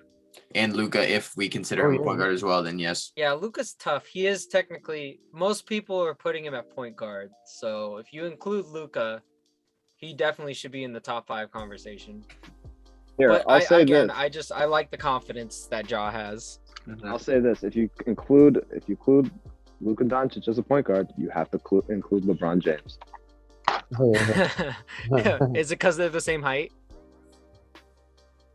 [0.56, 2.04] And Luka, if we consider Oh, him a yeah.
[2.06, 3.12] point guard as well, then yes.
[3.16, 4.06] Yeah, Luka's tough.
[4.08, 7.32] He is technically most people are putting him at point guard.
[7.46, 9.22] So if you include Luka,
[9.96, 12.24] he definitely should be in the top five conversation.
[13.18, 14.16] Here, but I'll I, say again, this.
[14.18, 16.60] I just I like the confidence that Ja has.
[16.88, 17.06] Mm-hmm.
[17.08, 19.30] I'll say this: if you include if you include
[19.82, 22.98] Luka Doncic as a point guard, you have to clu- include LeBron James.
[25.56, 26.72] is it because they're the same height?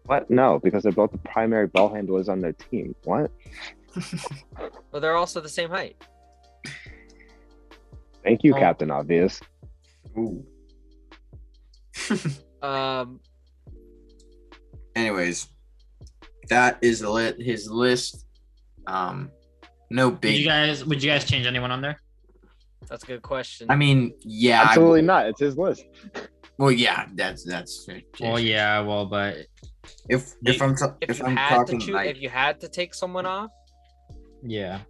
[0.07, 0.31] What?
[0.31, 2.95] No, because they're both the primary ball handlers on their team.
[3.05, 3.31] What?
[4.93, 5.97] Well, they're also the same height.
[8.23, 8.59] Thank you, Oh.
[8.61, 9.41] Captain Obvious.
[10.17, 10.45] Ooh.
[12.63, 13.21] Um,
[14.97, 15.49] Anyways,
[16.49, 18.25] that is the lit his list.
[18.87, 19.31] Um,
[19.91, 20.37] no Would big.
[20.39, 22.01] you guys would you guys change anyone on there?
[22.89, 23.67] that's a good question.
[23.71, 24.63] I mean, yeah.
[24.63, 25.27] Absolutely not.
[25.27, 25.85] It's his list.
[26.59, 27.07] Well, yeah.
[27.15, 27.87] That's that's.
[28.21, 29.37] Well, yeah, well, but
[30.09, 32.29] If if I'm ta- if, if, you I'm had to talking choose, like if you
[32.29, 33.51] had to take someone off,
[34.43, 34.81] yeah.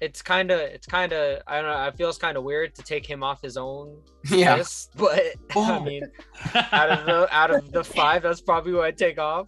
[0.00, 1.76] it's kind of it's kind of I don't know.
[1.76, 3.96] I feel it's kind of weird to take him off his own
[4.30, 4.56] yeah.
[4.56, 5.80] list, but I Oh.
[5.80, 6.02] mean,
[6.72, 9.46] out of the out of the five, that's probably what I'd take off.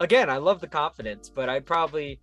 [0.00, 2.20] Again, I love the confidence, but I'd probably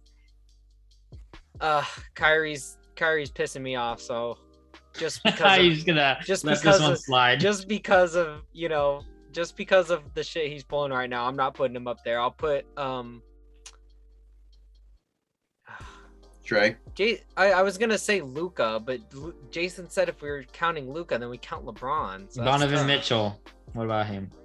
[1.62, 1.84] uh
[2.16, 4.38] Kyrie's Kyrie's pissing me off, so
[4.98, 7.39] just because of, He's gonna just let because this one of- slide.
[7.39, 11.36] just because of, you know, just because of the shit he's pulling right now, I'm
[11.36, 12.20] not putting him up there.
[12.20, 13.22] I'll put um
[16.46, 16.76] Trae.
[16.96, 20.92] Jay, I, I was gonna say Luka, but Lu- Jason said if we were counting
[20.92, 22.32] Luka, then we count LeBron.
[22.34, 22.88] So Donovan tough.
[22.88, 23.42] Mitchell.
[23.74, 24.30] What about him?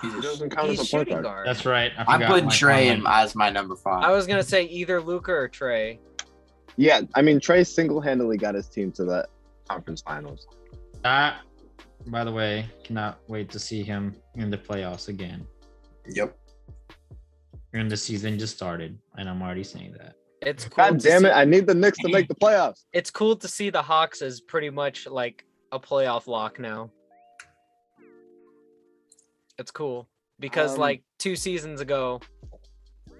[0.00, 1.24] He doesn't count He's as a point shooting guard.
[1.24, 1.46] guard.
[1.46, 1.92] That's right.
[1.96, 4.02] I I'm forgot putting Trae in as my number five.
[4.02, 5.98] I was gonna say either Luka or Trae.
[6.76, 9.28] Yeah, I mean Trae single-handedly got his team to the
[9.72, 10.46] conference finals.
[11.02, 11.40] That,
[12.06, 15.46] by the way, cannot wait to see him in the playoffs again.
[16.08, 16.36] Yep.
[17.74, 20.14] And the season just started, and I'm already saying that.
[20.42, 20.76] It's cool.
[20.76, 21.32] God to damn see- it!
[21.32, 22.80] I need the Knicks to make the playoffs.
[22.92, 26.90] It's cool to see the Hawks as pretty much like a playoff lock now.
[29.58, 30.08] It's cool
[30.40, 32.20] because Um, like two seasons ago,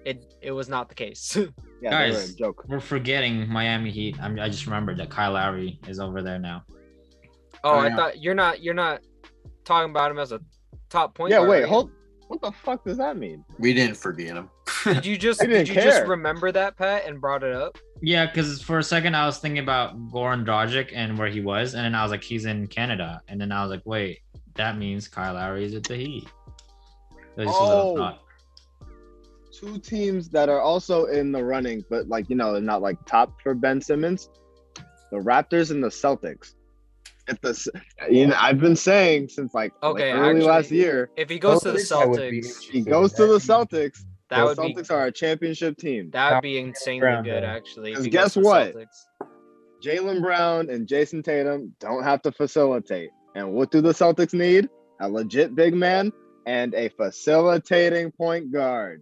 [0.05, 1.37] it it was not the case.
[1.83, 2.31] Yeah, Guys.
[2.31, 2.63] a joke.
[2.69, 4.15] We're forgetting Miami Heat.
[4.21, 6.63] I'm, I just remembered that Kyle Lowry is over there now.
[7.65, 7.95] oh, I yeah.
[7.97, 9.01] thought you're not you're not
[9.65, 10.39] talking about him as a
[10.89, 11.31] top point.
[11.31, 11.91] Yeah, guard, wait, hold.
[12.29, 13.43] What the fuck does that mean?
[13.59, 14.49] We didn't forget him.
[14.85, 17.77] Did you just did didn't you just remember that Pat and brought it up?
[18.01, 21.73] Yeah, because for a second I was thinking about Goran Dragic and where he was,
[21.73, 24.21] and then I was like, he's in Canada, and then I was like, wait,
[24.55, 26.27] that means Kyle Lowry is at the Heat.
[27.35, 28.17] That was just a little Oh.
[29.53, 29.67] Thought.
[29.73, 32.97] Two teams that are also in the running, but like you know, they're not like
[33.05, 34.29] top for Ben Simmons.
[35.11, 36.55] The Raptors and the Celtics.
[37.27, 37.71] If the
[38.09, 41.39] you know, I've been saying since like, like Okay, early actually, last year, If he
[41.39, 44.05] goes to the Celtics, I would be Celtics, interested he goes to the Celtics.
[44.29, 46.09] that the would be Celtics are a championship team.
[46.11, 47.91] that would be insanely Brown, good actually.
[47.91, 48.75] if 'Cause he goes guess what?
[49.81, 53.09] Jaylen Brown and Jayson Tatum don't have to facilitate.
[53.35, 54.69] And what do the Celtics need?
[54.99, 56.11] A legit big man
[56.45, 59.01] and a facilitating point guard.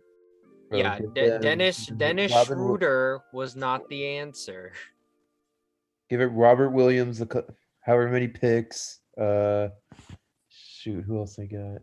[0.71, 4.71] Bro, Yeah, give De- Dennis Dennis Robin Wi- Schroeder was not the answer.
[6.09, 7.45] Give it Robert Williams, a cou-
[7.81, 8.99] however many picks.
[9.17, 9.69] Uh,
[10.49, 11.77] shoot, who else they got?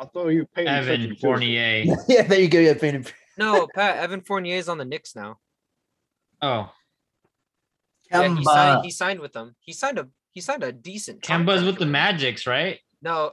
[0.00, 1.20] I'll throw you Peyton Evan Pritchard, too.
[1.20, 1.84] Fournier.
[2.08, 2.58] yeah, there you go.
[2.58, 3.06] Yeah, Peyton.
[3.38, 5.38] No, Pat Evan Fournier is on the Knicks now.
[6.42, 6.72] Oh,
[8.10, 8.78] Yeah, he signed.
[8.80, 8.84] Kemba.
[8.84, 9.54] He signed with them.
[9.60, 11.20] He signed a he signed a decent.
[11.22, 11.92] Kemba's contract with the them.
[11.92, 12.78] Magics, right?
[13.02, 13.30] No,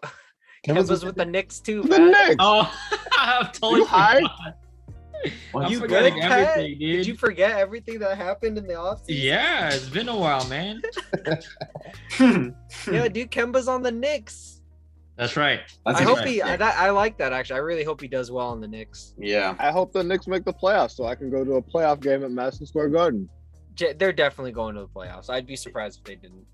[0.68, 1.82] Kemba's Kemba's with with the Knicks too.
[1.84, 2.36] The Knicks.
[2.38, 2.72] Oh,
[3.20, 4.22] I've totally You high?
[5.52, 5.66] Forgot.
[5.66, 6.40] I'm You forgetting good, Pat?
[6.50, 6.98] everything, dude.
[6.98, 9.06] Did you forget everything that happened in the offseason?
[9.08, 10.82] Yeah, it's been a while, man.
[12.14, 12.50] Hmm.
[12.92, 14.62] Yeah, dude, Kemba's on the Knicks.
[15.18, 15.62] That's right.
[15.86, 16.28] That's I hope right.
[16.28, 16.42] he.
[16.42, 17.56] I, I like that actually.
[17.58, 19.14] I really hope he does well on the Knicks.
[19.20, 19.56] Yeah.
[19.60, 22.24] I hope the Knicks make the playoffs so I can go to a playoff game
[22.24, 23.28] at Madison Square Garden.
[23.76, 25.30] J- they're definitely going to the playoffs.
[25.30, 26.46] I'd be surprised if they didn't.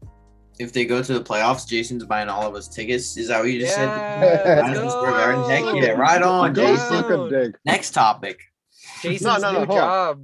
[0.59, 3.17] If they go to the playoffs, Jason's buying all of us tickets.
[3.17, 3.85] Is that what you just said?
[3.87, 5.49] Yeah, let's Madison Square Garden.
[5.49, 5.73] Heck go.
[5.75, 6.77] yeah, right on, Jason.
[6.77, 7.55] suck a dick.
[7.65, 8.39] Next topic.
[9.03, 9.75] Jason's no, new hold on.
[9.77, 10.21] job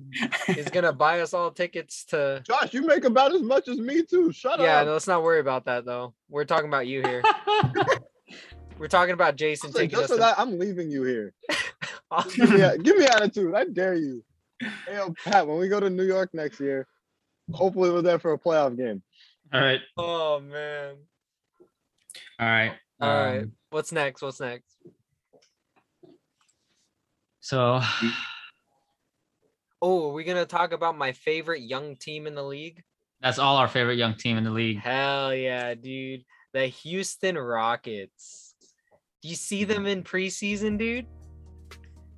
[0.58, 2.42] is gonna buy us all tickets to.
[2.46, 4.32] Josh, you make about as much as me too.
[4.32, 4.86] Shut Yeah, up.
[4.88, 6.14] no, let's not worry about that though.
[6.30, 7.22] We're talking about you here.
[8.80, 10.10] We're talking about Jason So taking just us.
[10.12, 11.34] for to- that, I'm leaving you here.
[12.36, 13.54] give, me, give me attitude.
[13.54, 14.24] I dare you.
[14.62, 16.88] Hey, yo, Pat, when we go to New York next year,
[17.52, 19.02] hopefully we're there for a playoff game.
[19.54, 19.82] All right.
[19.98, 20.96] oh man.
[22.40, 22.72] All right.
[23.02, 23.40] All right.
[23.44, 24.22] um, What's next?
[24.22, 24.76] What's next?
[27.42, 27.82] So
[29.82, 32.84] Oh, are we gonna talk about my favorite young team in the league?
[33.22, 34.80] That's all our favorite young team in the league.
[34.80, 36.24] Hell yeah, dude.
[36.54, 38.56] The Houston Rockets.
[39.22, 41.06] Do you see them in preseason, dude?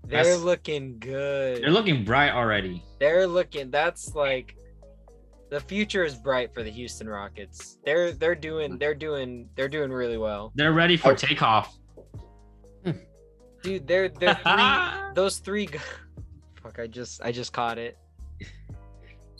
[0.08, 1.62] They're That's- looking good.
[1.64, 2.84] They're looking bright already.
[3.00, 3.70] They're looking.
[3.72, 4.56] That's like
[5.50, 7.78] the future is bright for the Houston Rockets.
[7.86, 11.78] They're they're doing they're doing they're doing really well, They're ready for takeoff.
[13.64, 13.88] dude.
[13.88, 15.70] They're they're three those three.
[16.62, 16.80] G- Fuck!
[16.80, 17.98] I just I just caught it.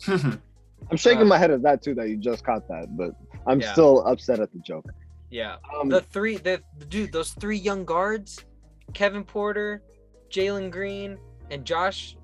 [0.08, 1.94] I'm shaking Uh, my head at that too.
[1.94, 3.12] That you just caught that, but
[3.46, 3.72] I'm Yeah.
[3.72, 4.86] still upset at the joke.
[5.30, 8.44] Yeah, Um, the three the dude those three young guards,
[8.92, 9.82] Kevin Porter,
[10.30, 11.18] Jalen Green,
[11.50, 12.16] and Josh.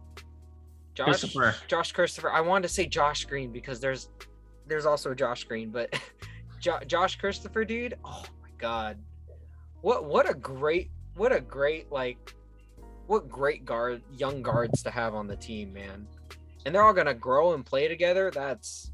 [0.94, 1.54] Josh Christopher.
[1.68, 2.32] Josh Christopher.
[2.32, 4.10] I wanted to say Josh Green because there's
[4.66, 5.98] there's also Josh Green, but
[6.60, 7.94] jo- Josh Christopher, dude.
[8.04, 8.98] Oh my god,
[9.80, 12.34] what what a great what a great like
[13.08, 16.06] what great guard young guards to have on the team, man.
[16.64, 18.30] And they're all gonna grow and play together.
[18.30, 18.92] That's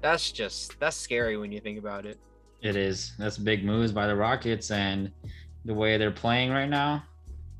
[0.00, 2.18] that's just that's scary when you think about it.
[2.62, 3.12] It is.
[3.18, 5.12] That's big moves by the Rockets and
[5.64, 7.04] the way they're playing right now.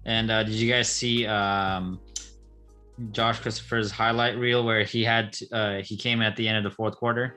[0.07, 2.01] And uh, did you guys see um,
[3.12, 6.64] Josh Christopher's highlight reel where he had to, uh, he came at the end of
[6.64, 7.37] the fourth quarter,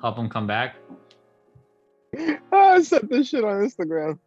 [0.00, 0.76] help him come back?
[2.52, 4.18] I set this shit on Instagram.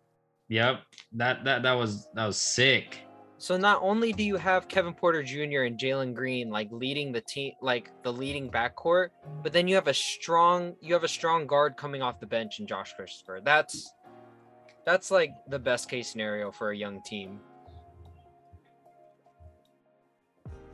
[0.50, 0.82] Yep,
[1.14, 3.05] that that that was that was sick.
[3.38, 5.64] So not only do you have Kevin Porter Jr.
[5.64, 9.10] and Jalen Green like leading the team, like the leading backcourt,
[9.44, 12.60] but then you have a strong, you have a strong guard coming off the bench
[12.60, 13.42] in Josh Christopher.
[13.44, 13.94] That's
[14.86, 17.40] that's like the best case scenario for a young team.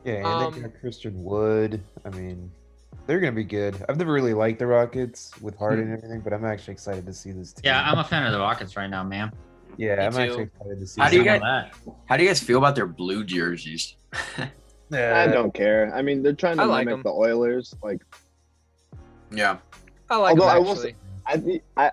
[0.04, 1.82] Yeah, and Um, they got Christian Wood.
[2.04, 2.50] I mean,
[3.06, 3.84] they're gonna be good.
[3.88, 7.12] I've never really liked the Rockets with Harden and everything, but I'm actually excited to
[7.12, 7.62] see this team.
[7.64, 9.32] Yeah, I'm a fan of the Rockets right now, man.
[9.76, 10.18] Yeah, Me I'm too.
[10.20, 11.00] actually excited to see.
[11.00, 11.94] How do you some Some of of that.
[12.06, 13.96] How do you guys feel about their blue jerseys?
[14.90, 15.28] that.
[15.28, 15.94] I don't care.
[15.94, 17.02] I mean, they're trying to I like mimic 'em.
[17.04, 17.74] the Oilers.
[17.82, 18.02] Like,
[19.30, 19.58] Yeah.
[20.10, 20.94] I like Although them I will actually.
[21.26, 21.90] I thi- I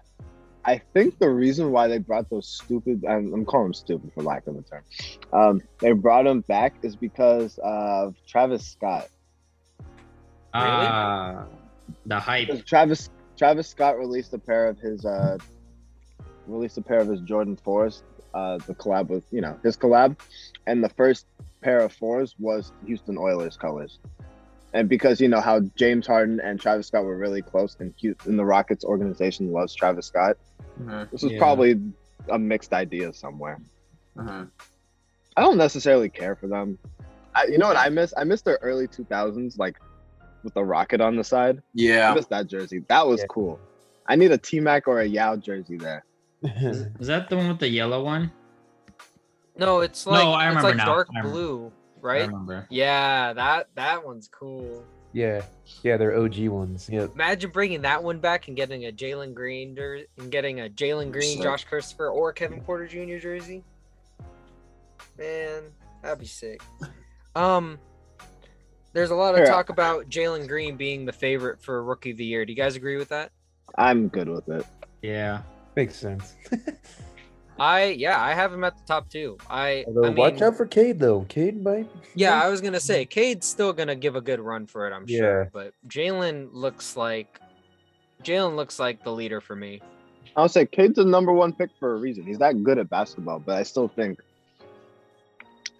[0.65, 4.23] I think the reason why they brought those stupid I'm, I'm calling them stupid for
[4.23, 4.83] lack of a term.
[5.31, 9.07] Um, they brought them back is because of Travis Scott.
[10.53, 11.43] Uh,
[12.05, 12.47] the hype.
[12.47, 15.37] Because Travis Travis Scott released a pair of his uh
[16.49, 18.01] released a pair of his Jordan fours,
[18.33, 20.17] uh the collab with you know his collab,
[20.67, 21.25] and the first
[21.63, 23.99] pair of fours was Houston Oilers colors.
[24.73, 28.37] And because you know how James Harden and Travis Scott were really close, and Houston,
[28.37, 30.35] the Rockets organization loves Travis Scott,
[30.79, 31.39] Mhm, this was Yeah.
[31.39, 31.81] probably
[32.29, 33.59] a mixed idea somewhere.
[34.17, 34.49] mhm.
[35.35, 36.77] I don't necessarily care for them.
[37.35, 38.13] I, you know what I miss?
[38.17, 39.75] I miss their early 2000s, like
[40.43, 41.61] with the rocket on the side.
[41.73, 42.13] Yeah, I Yeah.
[42.15, 42.79] miss that jersey.
[42.89, 43.27] That was Yeah.
[43.29, 43.59] cool.
[44.07, 46.03] I need a T Mac or a Yao jersey there.
[46.43, 48.31] Is, is that the one with the yellow one?
[49.57, 50.85] No, it's No, like I it's like now.
[50.85, 51.29] dark I remember.
[51.37, 52.25] blue, I right?
[52.27, 52.65] remember.
[52.69, 54.85] Yeah, that that one's cool.
[55.11, 55.41] yeah,
[55.83, 56.87] yeah, they're OG ones.
[56.89, 57.11] Yep.
[57.15, 61.11] Imagine bringing that one back and getting a Jalen Green jer- and getting a Jalen
[61.11, 61.43] Green, Sick.
[61.43, 63.17] Josh Christopher, or Kevin Porter Jr.
[63.17, 63.63] jersey.
[65.17, 65.63] Man,
[66.01, 66.61] that'd be sick.
[67.35, 67.77] Um,
[68.93, 72.17] there's a lot of Here, talk about Jalen Green being the favorite for Rookie of
[72.17, 72.45] the Year.
[72.45, 73.31] Do you guys agree with that?
[73.77, 74.65] I'm good with it.
[75.01, 75.41] Yeah.
[75.79, 76.35] Makes sense.
[77.57, 79.37] I yeah, I have him at the top two.
[79.49, 81.21] I, Although, I watch out for Cade though.
[81.29, 81.89] Cade might.
[82.15, 85.07] yeah, I was gonna say Cade's still gonna give a good run for it, I'm
[85.07, 85.49] sure.
[85.53, 87.39] But Jalen looks like
[88.25, 89.81] Jalen looks like the leader for me.
[90.35, 92.25] I'll say Cade's the number one pick for a reason.
[92.25, 94.19] He's that good at basketball, but I still think.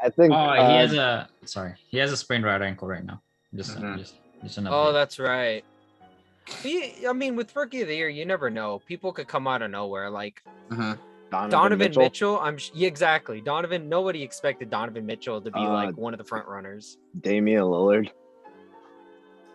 [0.01, 0.31] I think.
[0.33, 1.73] Oh, he uh, has a sorry.
[1.89, 3.21] He has a sprained right ankle right now.
[3.53, 3.97] Just Mhm.
[3.97, 4.93] just just an Oh, update.
[4.93, 5.65] that's right.
[6.45, 8.79] He, I mean, with rookie of the year, you never know.
[8.85, 10.09] People could come out of nowhere.
[10.09, 10.97] Like Mhm.
[11.31, 12.01] Donovan, Donovan Mitchell.
[12.03, 13.39] Mitchell, I'm sh- yeah, exactly.
[13.41, 13.87] Donovan.
[13.87, 16.97] Nobody expected Donovan Mitchell to be Uh, like one of the front runners.
[17.21, 18.09] Damian Lillard.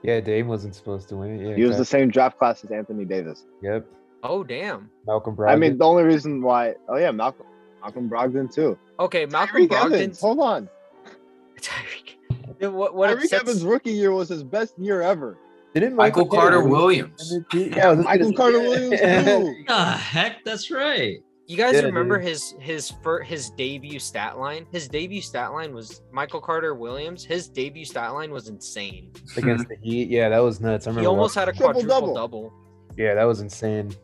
[0.02, 1.48] Yeah, Dame wasn't supposed to win it.
[1.48, 3.44] Yeah, He was the same draft class as Anthony Davis.
[3.62, 3.86] Yep.
[4.22, 4.90] Oh damn.
[5.06, 5.50] Malcolm Brogdon.
[5.50, 6.74] I mean, the only reason why.
[6.88, 7.46] Oh yeah, Malcolm.
[7.82, 8.78] Malcolm Brogdon too.
[9.00, 9.92] Okay, Malcolm Tyreke Brogdon.
[9.94, 10.20] Evans.
[10.20, 10.68] Hold on.
[11.60, 12.14] Tyreke.
[12.60, 15.36] Yeah, What what Tyreke upsets- Evans' rookie year was his best year ever.
[15.80, 17.34] Didn't Michael Carter Carter Williams.
[17.52, 19.64] Yeah, was Michael Carter Williams too.
[19.66, 20.44] the heck?
[20.44, 21.18] That's right.
[21.46, 22.28] You guys Yeah, remember dude.
[22.28, 24.66] his his fir- his debut stat line?
[24.72, 27.22] His debut stat line was Michael Carter Williams.
[27.24, 29.12] His debut stat line was insane.
[29.36, 30.08] against the Heat.
[30.08, 30.86] Yeah, that was nuts.
[30.86, 32.42] I remember He almost had a watching Triple quadruple double.
[32.48, 32.52] double.
[32.96, 33.94] Yeah, that was insane.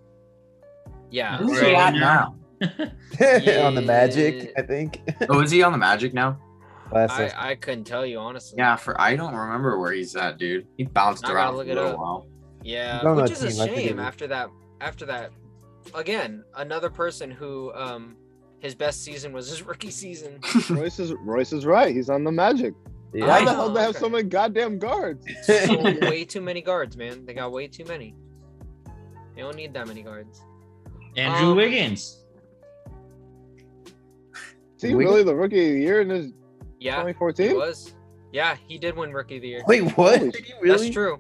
[1.10, 1.38] Yeah.
[1.38, 1.68] Who's Right.
[1.70, 2.36] he at now?
[2.60, 5.00] on the Magic, I think.
[5.30, 6.38] Oh, is he on the Magic now?
[6.92, 7.32] Last I.
[7.50, 8.56] I couldn't tell you honestly.
[8.58, 10.66] Yeah, for I don't remember where he's at, dude.
[10.76, 11.98] He bounced I around for look a it little up.
[11.98, 12.26] while.
[12.62, 14.50] Yeah, which is a team, I think shame after that.
[14.80, 15.30] After that,
[15.94, 18.16] again, another person who um
[18.58, 20.40] his best season was his rookie season.
[20.68, 21.94] Royce is Royce is right.
[21.94, 22.74] He's on the Magic.
[23.14, 23.26] Yeah.
[23.26, 23.98] Why I the hell know, they have okay.
[23.98, 25.26] so many goddamn guards?
[25.44, 27.24] So way too many guards, man.
[27.26, 28.14] They got way too many.
[29.34, 30.40] They don't need that many guards.
[31.16, 32.18] Andrew Um, Wiggins.
[34.76, 35.10] Is he Wiggins?
[35.12, 36.32] really the rookie of the year in his
[36.80, 37.54] Yeah, 2014?
[37.56, 37.94] was.
[38.32, 39.62] Yeah, he did win Rookie of the Year.
[39.66, 40.20] Wait, what?
[40.20, 40.84] Did he really?
[40.86, 41.18] That's true.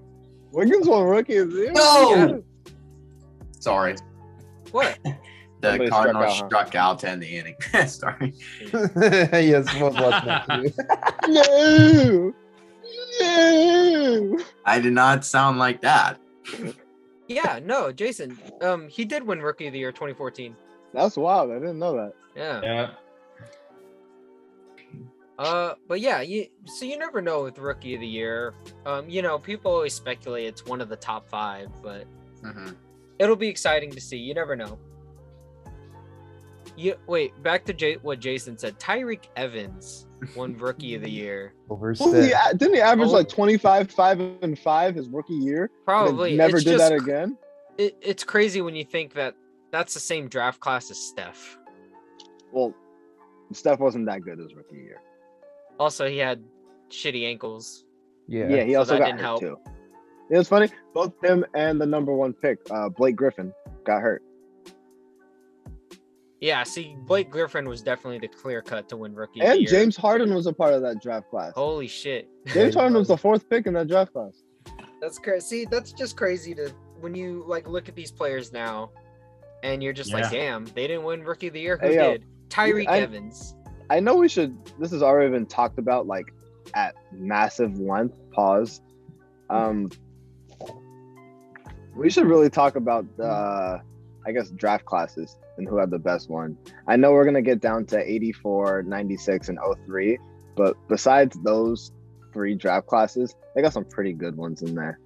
[0.52, 1.72] Wiggins won rookie of the year?
[1.72, 2.10] No!
[2.10, 2.72] Yeah.
[3.60, 3.94] Sorry.
[4.72, 4.98] What?
[5.60, 6.46] The Somebody struck Cardinals out, huh?
[6.48, 7.54] struck out to end the inning.
[7.86, 8.32] Sorry.
[8.72, 10.72] yes, what was?
[11.28, 12.32] No!
[13.20, 14.38] No!
[14.64, 16.18] I did not sound like that.
[17.28, 18.38] Yeah, no, Jason.
[18.62, 20.56] Um, he did win Rookie of the Year 2014.
[20.94, 21.50] That's wild.
[21.50, 22.14] I didn't know that.
[22.34, 22.60] Yeah.
[22.62, 22.90] Yeah.
[25.40, 28.52] Uh, but yeah, you so you never know with Rookie of the Year.
[28.84, 32.04] Um, you know, people always speculate it's one of the top five, but
[32.42, 32.76] Mhm.
[33.18, 34.18] it'll be exciting to see.
[34.18, 34.78] You never know.
[36.76, 38.78] You wait back to J- what Jason said.
[38.78, 41.54] Tyreke Evans won Rookie of the Year.
[41.68, 43.12] Well, he, didn't he average Oh.
[43.12, 45.70] like 25, 5, and 5 his rookie year?
[45.86, 47.38] Probably Never it's did just that again?
[47.78, 49.34] It, it's crazy when you think that
[49.72, 51.58] that's the same draft class as Steph.
[52.52, 52.74] Well,
[53.52, 55.00] Steph wasn't that good his rookie year.
[55.80, 56.44] Also, he had
[56.90, 57.84] shitty ankles.
[58.28, 58.48] Yeah.
[58.48, 59.40] Yeah, he so also that got didn't hurt help.
[59.40, 59.56] too.
[60.30, 60.68] It was funny.
[60.94, 63.52] Both him and the number one pick, uh, Blake Griffin,
[63.84, 64.22] got hurt.
[66.40, 69.60] Yeah, see, Blake Griffin was definitely the clear cut to win Rookie of the And
[69.60, 69.68] Year.
[69.70, 71.52] James Harden was a part of that draft class.
[71.54, 72.28] Holy shit.
[72.46, 74.42] James Harden was the fourth pick in that draft class.
[75.02, 75.46] That's crazy.
[75.46, 76.70] See, that's just crazy to
[77.00, 78.90] when you like look at these players now,
[79.62, 81.76] and you're just like, damn, they didn't win Rookie of the Year.
[81.78, 82.24] Who Hey, did?
[82.48, 83.54] Tyreke Evans.
[83.90, 84.56] I know we should.
[84.78, 86.32] This has already been talked about, like
[86.74, 88.16] at massive length.
[88.30, 88.80] Pause.
[89.50, 89.90] Um,
[91.96, 93.82] we should really talk about the,
[94.24, 96.56] I guess, draft classes and who had the best one.
[96.86, 100.18] I know we're gonna get down to 84, 96, and 03,
[100.56, 101.90] but besides those
[102.32, 105.00] three draft classes, they got some pretty good ones in there.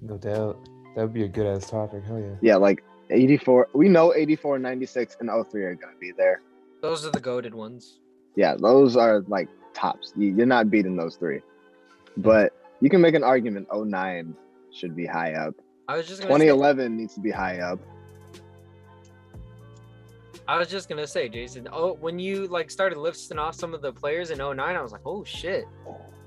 [0.00, 0.56] No doubt.
[0.94, 2.04] That would be a good ass topic.
[2.04, 2.36] Hell yeah.
[2.40, 3.68] Yeah, like 84.
[3.74, 6.40] We know 84, 96, and 03 are gonna be there.
[6.80, 8.00] Those are the goaded ones.
[8.36, 10.12] Yeah, those are like tops.
[10.16, 11.40] You- You're not beating those three.
[12.16, 14.34] But you can make an argument 09
[14.72, 15.54] should be high up.
[15.88, 17.78] I was just gonna say, 2011 needs to be high up.
[20.46, 21.68] I was just gonna say, Jason.
[21.72, 24.92] Oh, when you like started listing off some of the players in 09, I was
[24.92, 25.66] like, oh shit,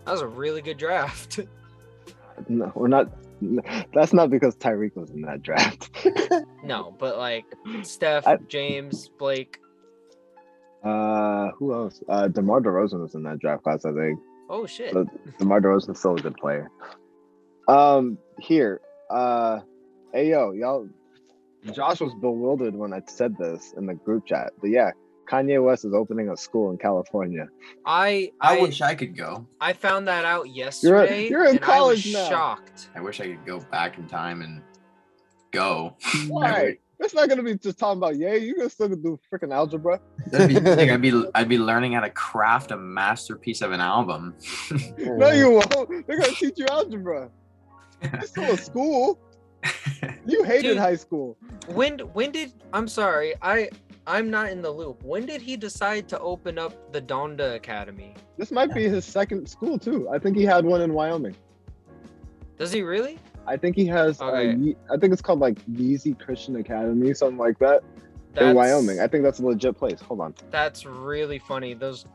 [0.05, 1.39] that was a really good draft.
[2.49, 3.11] No, we're not.
[3.93, 5.91] That's not because Tyreke was in that draft.
[6.63, 7.45] no, but like
[7.83, 9.59] Steph, I- James, Blake.
[10.83, 12.01] Uh, who else?
[12.07, 14.19] Uh, DeMar DeRozan was in that draft class, I think.
[14.49, 14.93] Oh shit.
[14.93, 15.07] But-
[15.37, 16.69] DeMar DeRozan's still a good player.
[17.67, 19.59] Um, here, uh,
[20.13, 20.87] hey yo, y'all.
[21.73, 24.89] Josh was bewildered when I said this in the group chat, but yeah,
[25.29, 27.47] Kanye West is opening a school in California.
[27.85, 29.45] I I, I wish I could go.
[29.61, 31.29] I found that out yesterday.
[31.29, 32.29] you're in and I was college now.
[32.29, 32.89] shocked.
[32.95, 34.61] I wish I could go back in time and
[35.51, 35.95] go.
[36.27, 36.77] Why?
[37.01, 38.35] It's not gonna be just talking about yeah.
[38.35, 39.99] You can still do freaking algebra.
[40.27, 43.81] That'd be, like, I'd be I'd be learning how to craft a masterpiece of an
[43.81, 44.35] album.
[44.97, 46.07] No, you won't.
[46.07, 47.29] They're gonna teach you algebra.
[48.01, 49.19] It's still a school.
[50.25, 50.77] You hated Dude.
[50.77, 51.37] high school.
[51.69, 53.69] When when did I'm sorry, I
[54.05, 55.03] I'm not in the loop.
[55.03, 58.13] When did he decide to open up the Donda Academy?
[58.37, 60.07] This might be his second school too.
[60.09, 61.35] I think he had one in Wyoming.
[62.57, 63.17] Does he really?
[63.47, 64.21] I think he has.
[64.21, 64.55] uh, Okay.
[64.55, 67.83] Ye- I think it's called like Yeezy Christian Academy, something like that,
[68.37, 68.99] in Wyoming.
[68.99, 69.99] I think that's a legit place.
[70.01, 70.35] Hold on.
[70.51, 71.73] That's really funny.
[71.73, 72.05] Those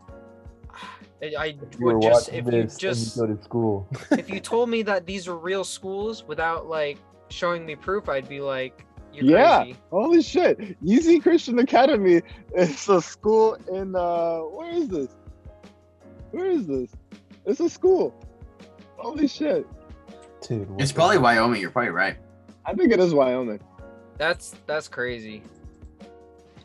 [1.22, 3.88] I, I You were would just watching if you this just you go to school.
[4.12, 6.98] if you told me that these are real schools without like
[7.30, 9.62] showing me proof, I'd be like, you're Yeah.
[9.62, 9.78] crazy.
[9.90, 10.58] Holy shit!
[10.84, 12.20] Yeezy Christian Academy
[12.54, 13.96] is a school in.
[13.96, 15.08] uh Where is this?
[16.32, 16.90] Where is this?
[17.46, 18.14] It's a school.
[18.98, 19.66] Holy shit!
[20.46, 21.60] Dude, it's the- probably Wyoming.
[21.60, 22.16] You're probably right.
[22.64, 23.60] I think it is Wyoming.
[24.18, 25.42] That's that's crazy.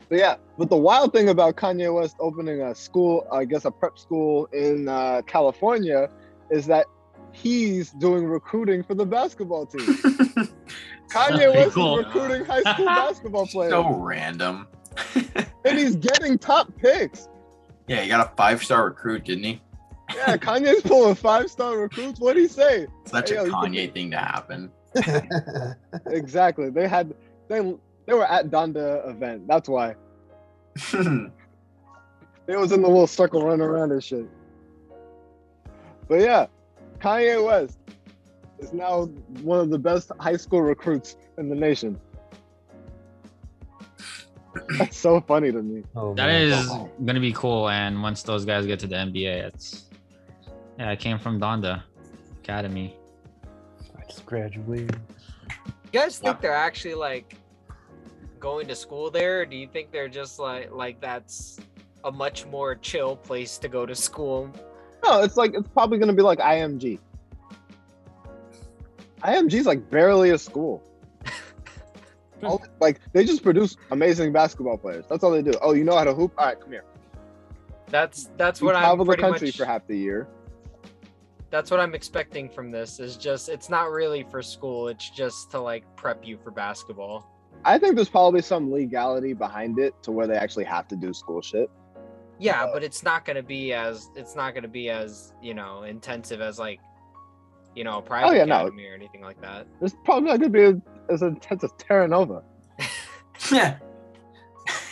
[0.10, 3.72] But yeah, but the wild thing about Kanye West opening a school, I guess a
[3.72, 6.10] prep school in uh, California,
[6.50, 6.86] is that
[7.32, 9.80] he's doing recruiting for the basketball team.
[11.10, 12.00] Kanye Pretty West cool.
[12.00, 14.68] is recruiting high school basketball players, so random.
[15.66, 17.30] and he's getting top picks.
[17.88, 19.62] yeah, he got a five star recruit, didn't he?
[20.16, 22.20] Yeah, Kanye's pulling five star recruits.
[22.20, 22.88] What do he say?
[23.06, 24.72] Such Hey, yo, a you can- Kanye thing to happen.
[26.08, 26.70] Exactly.
[26.70, 27.14] They had
[27.48, 27.60] they
[28.06, 29.48] they were at Donda event.
[29.48, 29.96] That's why
[30.92, 34.26] they was in the little circle running around and shit.
[36.08, 36.48] But yeah,
[37.00, 37.78] Kanye West
[38.60, 39.06] is now
[39.44, 42.00] one of the best high school recruits in the nation.
[44.78, 45.84] That's so funny to me.
[45.96, 46.42] oh, That man.
[46.52, 46.68] is
[47.06, 47.70] gonna be cool.
[47.70, 49.86] And once those guys get to the NBA, it's
[50.80, 51.84] Yeah, I came from Donda
[52.44, 52.96] Academy.
[53.98, 54.96] I just graduated.
[55.94, 56.42] You guys think Yeah.
[56.42, 57.36] they're actually like
[58.40, 59.42] going to school there?
[59.42, 61.60] Or do you think they're just like like that's
[62.04, 64.50] a much more chill place to go to school?
[65.04, 67.00] No, it's like it's probably gonna be like IMG.
[69.24, 70.82] IMG's like barely a school.
[72.44, 75.06] All- like they just produce amazing basketball players.
[75.08, 75.52] That's all they do.
[75.62, 76.34] Oh, you know how to hoop?
[76.40, 76.86] All right, come here.
[77.90, 79.58] That's that's You what I'm travel the country much.
[79.58, 80.28] for half the year.
[81.52, 83.00] That's what I'm expecting from this.
[83.00, 84.88] Is just it's not really for school.
[84.88, 87.28] It's just to like prep you for basketball.
[87.66, 91.14] I think there's probably some legality behind it to where they actually have to do
[91.14, 91.70] school shit.
[92.40, 96.42] Yeah, but it's not gonna be as it's not gonna be as you know intensive
[96.42, 96.80] as like
[97.76, 98.62] you know a private Oh, yeah, no.
[98.62, 99.68] academy or anything like that.
[99.80, 102.44] There's probably not gonna be as intense as Terra Nova.
[103.52, 103.78] Yeah.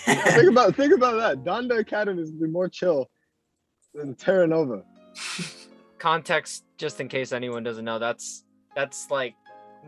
[0.06, 1.44] think about think about that.
[1.44, 3.10] Donda Academy is gonna be more chill
[3.94, 4.84] than Terra Nova.
[6.00, 8.44] Context, just in case anyone doesn't know, that's
[8.76, 9.36] that's like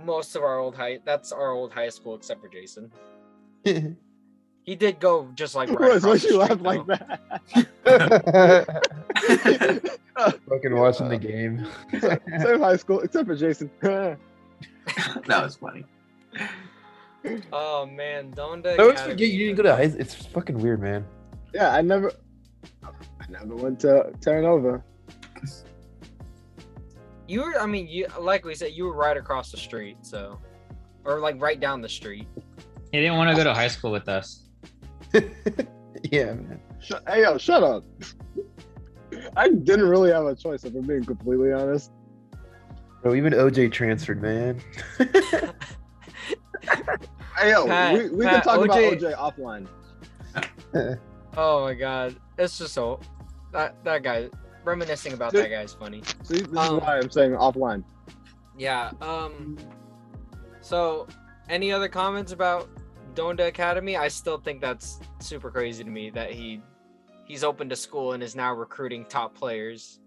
[0.05, 0.99] most of our old high.
[1.05, 2.91] That's our old high school except for Jason.
[4.63, 7.19] He did go just like right Why across the you laugh street, like that?
[10.47, 11.65] Fucking watching the game.
[12.43, 13.71] Same high school, except for Jason.
[13.81, 14.19] that
[15.27, 15.83] was funny.
[17.51, 18.73] Oh man, Donda.
[18.75, 19.13] I always Academy.
[19.13, 19.81] forget you didn't go to high.
[19.97, 21.05] It's fucking weird, man.
[21.55, 22.11] yeah, I never,
[22.83, 22.91] I
[23.29, 24.83] never went to Terra Nova.
[27.31, 30.37] You were, I mean, you like we said, you were right across the street, so,
[31.05, 32.27] or like right down the street.
[32.91, 34.49] He didn't want to go to high school with us.
[36.11, 36.59] yeah, man.
[36.81, 37.85] Sh- hey yo, shut up.
[39.37, 41.93] I didn't really have a choice, if I'm being completely honest.
[43.01, 44.59] Bro, even OJ transferred, man.
[47.37, 49.67] Hey yo, Pat, we, we Pat, can talk about OJ OJ
[50.75, 50.99] offline.
[51.37, 52.99] Oh my god, it's just so
[53.53, 54.29] that that guy
[54.63, 55.45] reminiscing about Dude.
[55.45, 56.01] that guy's funny.
[56.23, 57.83] See, this Um, is why I'm saying offline.
[58.57, 58.91] Yeah.
[59.01, 59.57] Um.
[60.61, 61.07] So,
[61.49, 62.69] any other comments about
[63.15, 63.97] Donda Academy?
[63.97, 66.61] I still think that's super crazy to me that he
[67.25, 69.99] he's open to school and is now recruiting top players.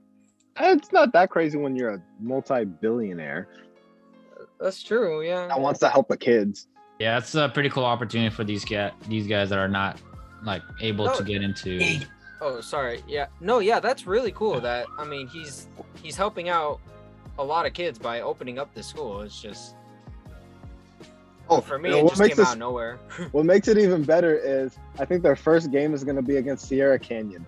[0.61, 3.48] It's not that crazy when you're a multi-billionaire
[4.61, 5.26] That's true.
[5.26, 5.48] Yeah.
[5.48, 6.68] that wants to help the kids.
[7.00, 10.00] Yeah, it's a pretty cool opportunity for these get these guys that are not
[10.44, 11.16] like able No.
[11.16, 11.80] to get into.
[12.41, 13.03] Oh, sorry.
[13.09, 13.26] Yeah.
[13.41, 15.68] No, yeah, that's really cool that I mean, he's
[16.03, 16.80] he's helping out
[17.39, 19.20] a lot of kids by opening up this school.
[19.22, 19.76] It's just
[21.49, 22.97] Oh, for me you know, it what just makes came this out of nowhere.
[23.32, 26.37] what makes it even better is I think their first game is going to be
[26.37, 27.45] against Sierra Canyon.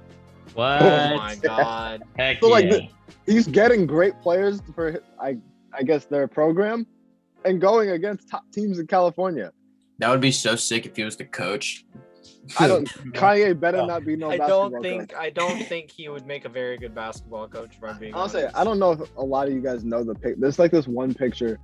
[0.54, 0.82] What?
[0.82, 2.02] oh my god.
[2.18, 2.70] Heck So, like, yeah.
[2.70, 2.88] the-
[3.26, 5.36] He's getting great players for I
[5.72, 6.86] I guess their program,
[7.44, 9.52] and going against top teams in California.
[9.98, 11.84] That would be so sick if he was the coach.
[12.58, 12.86] I don't.
[13.12, 13.86] Kanye better Yeah.
[13.86, 14.30] not be no.
[14.30, 15.18] I basketball don't think coach.
[15.18, 18.28] I don't think he would make a very good basketball coach if I'm being I'll
[18.28, 18.56] say honest.
[18.56, 20.38] I don't know if a lot of you guys know the pic.
[20.40, 21.58] There's like this one picture.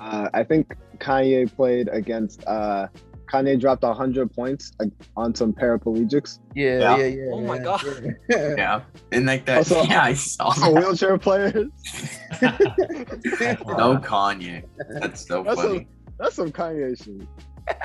[0.00, 2.44] Uh, I think Kanye played against.
[2.46, 2.88] Uh,
[3.32, 6.38] Kanye dropped hundred points like, on some paraplegics.
[6.54, 6.96] Yeah, Yeah.
[6.96, 7.30] yeah, yeah.
[7.32, 7.82] Oh my God.
[8.30, 8.54] yeah.
[8.56, 8.80] Yeah.
[9.12, 9.58] And like that.
[9.58, 10.80] Also- yeah, I saw Also that.
[10.82, 11.68] wheelchair players.
[12.40, 14.64] No Kanye.
[15.00, 15.88] That's so That's funny.
[16.18, 17.26] That's some Kanye shit.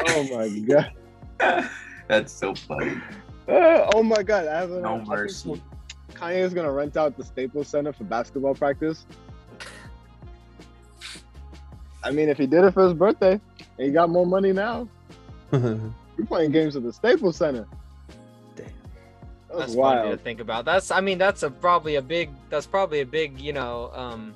[0.07, 1.69] Oh my god.
[2.07, 2.97] That's so funny.
[3.47, 4.47] Uh, oh my god.
[4.47, 5.61] I have a, No mercy.
[6.13, 9.05] Kanye is gonna rent out the Staples Center for basketball practice.
[12.03, 13.39] I mean, if he did it for his birthday,
[13.77, 14.87] and he got more money now,
[15.51, 15.91] we're
[16.27, 17.65] playing games at the Staples Center.
[18.55, 18.65] Damn.
[19.47, 20.65] That was That's funny to think about.
[20.65, 24.33] That's I mean that's a probably a big that's probably a big you know um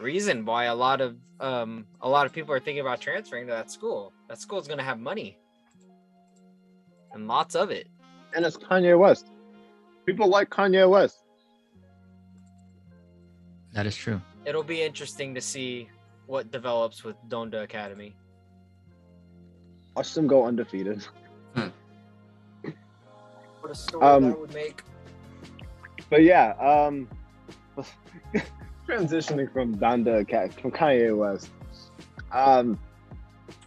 [0.00, 3.52] reason why a lot of um a lot of people are thinking about transferring to
[3.52, 4.12] that school.
[4.28, 5.38] That school's gonna have money
[7.14, 7.88] and lots of it.
[8.34, 9.26] And it's Kanye West.
[10.06, 11.18] People like Kanye West.
[13.72, 14.20] that is true.
[14.44, 15.88] It'll be interesting to see
[16.26, 18.14] what develops with Donda Academy.
[19.96, 21.06] Watch them go undefeated.
[21.54, 21.72] What
[23.70, 24.82] a story Um, that would make.
[26.10, 27.08] But yeah, um,
[28.88, 31.48] transitioning from Donda Cat from Kanye West.
[32.32, 32.78] Um,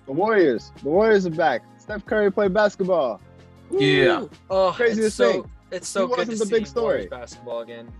[0.05, 0.71] the Warriors.
[0.83, 1.61] The Warriors are back.
[1.77, 3.21] Steph Curry played basketball.
[3.71, 4.19] Yeah.
[4.21, 4.29] Woo!
[4.49, 5.51] Oh, craziest it's so thing.
[5.71, 7.07] it's so He good to wasn't the big story.
[7.07, 7.91] Basketball again.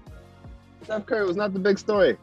[0.84, 2.18] Steph Curry was not the big story.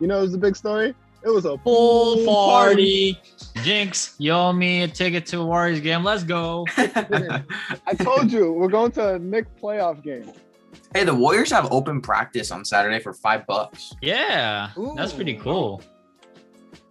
[0.00, 0.94] You know, it was the big story.
[1.24, 3.20] It was a Full pool party.
[3.62, 6.02] Jinx, you owe me a ticket to a Warriors game.
[6.02, 6.66] Let's go.
[6.76, 10.32] I told you we're going to a Nick playoff game.
[10.94, 13.92] hey, the Warriors have open practice on Saturday for five bucks.
[14.02, 15.80] Yeah, that's pretty cool.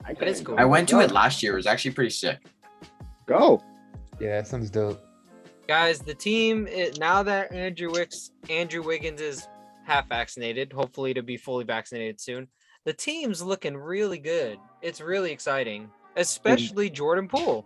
[0.05, 0.55] I That is cool.
[0.57, 1.01] I went to go.
[1.01, 1.53] it last year.
[1.53, 2.39] It was actually pretty sick.
[3.25, 3.61] Go.
[4.19, 5.01] Yeah, that sounds dope.
[5.71, 9.47] Guys, the team it, now that Andrew Wicks Andrew Wiggins is
[9.85, 12.49] half vaccinated, hopefully to be fully vaccinated soon.
[12.83, 14.59] The team's looking really good.
[14.81, 17.65] It's really exciting, especially Jordan Poole.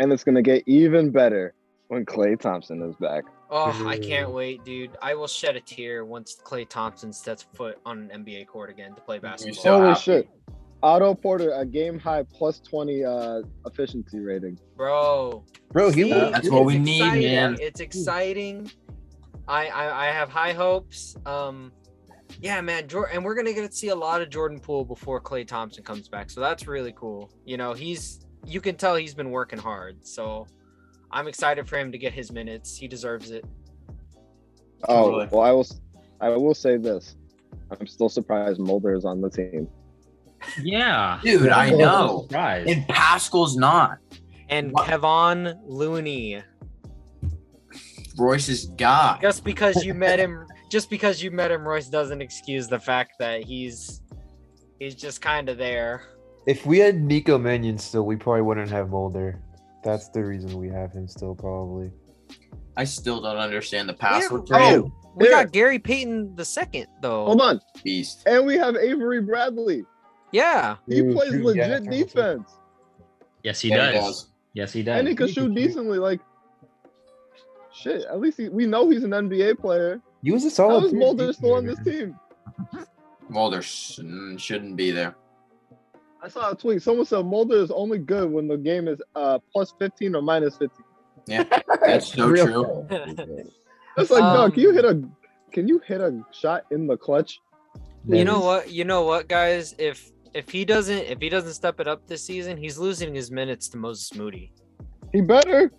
[0.00, 1.54] And it's gonna get even better
[1.86, 3.22] when Klay Thompson is back.
[3.50, 4.34] Oh, I can't Mm.
[4.34, 4.96] wait, dude.
[5.00, 8.96] I will shed a tear once Klay Thompson sets foot on an NBA court again
[8.96, 9.62] to play basketball.
[9.62, 10.00] so Holy happy.
[10.00, 10.28] shit.
[10.82, 14.58] Otto Porter, a game high plus 20 uh, efficiency rating.
[14.76, 17.22] Bro, Bro, he see, was- That's what we need, exciting.
[17.32, 17.56] man.
[17.60, 18.70] It's exciting.
[19.48, 21.16] I, I I have high hopes.
[21.26, 21.72] Um,
[22.40, 25.20] yeah, man, Jordan, and we're gonna get to see a lot of Jordan Poole before
[25.20, 27.30] Klay Thompson comes back, so that's really cool.
[27.44, 30.46] You know, he's you can tell he's been working hard, so
[31.10, 32.76] I'm excited for him to get his minutes.
[32.76, 33.44] He deserves it.
[34.88, 35.28] Oh, Totally.
[35.30, 35.66] well, I will,
[36.20, 37.16] I will say this.
[37.70, 39.68] I'm still surprised Mulder is on the team.
[40.62, 41.20] Yeah.
[41.22, 42.22] Dude, I I'm know.
[42.28, 42.68] Surprised.
[42.70, 43.98] And Paschall's not.
[44.48, 44.86] And What?
[44.86, 46.42] Kevon Looney,
[48.18, 49.18] Royce's guy.
[49.22, 53.12] just because you met him, just because you met him, Royce doesn't excuse the fact
[53.18, 54.02] that he's
[54.78, 56.02] he's just kind of there.
[56.46, 59.40] If we had Nico Mannion still, we probably wouldn't have Mulder.
[59.84, 61.90] That's the reason we have him still, probably.
[62.76, 64.42] I still don't understand the password.
[64.50, 64.78] Yeah, trade.
[64.80, 64.92] oh.
[65.14, 67.26] We got Gary Payton the second though.
[67.26, 67.60] Hold on.
[67.84, 68.22] Beast.
[68.26, 69.84] And we have Avery Bradley.
[70.32, 70.76] Yeah.
[70.88, 72.50] He Ooh, plays true, yeah, legit defense.
[73.42, 74.26] yes, he Yeah, does.
[74.54, 74.98] Yes, he does.
[74.98, 75.98] And he can shoot decently.
[75.98, 76.20] Like,
[77.72, 80.00] shit, at least he, we know he's an NBA player.
[80.22, 80.84] He was a How solid.
[80.84, 82.18] is third Mulder still on this team?
[83.28, 83.98] Mulder sh-
[84.36, 85.16] shouldn't be there.
[86.22, 86.82] I saw a tweet.
[86.82, 90.56] Someone said Mulder is only good when the game is uh plus 15 or minus
[90.56, 90.84] 15.
[91.26, 91.44] Yeah,
[91.82, 92.86] That's so true.
[92.88, 93.08] talk.
[93.98, 95.02] It's like, dog, can you Um, hit a
[95.52, 97.40] can you hit a shot in the clutch?
[98.08, 98.70] You know what?
[98.70, 99.74] You know what, guys?
[99.78, 103.30] If if he doesn't if he doesn't step it up this season, he's losing his
[103.30, 104.52] minutes to Moses Moody.
[105.12, 105.70] He better.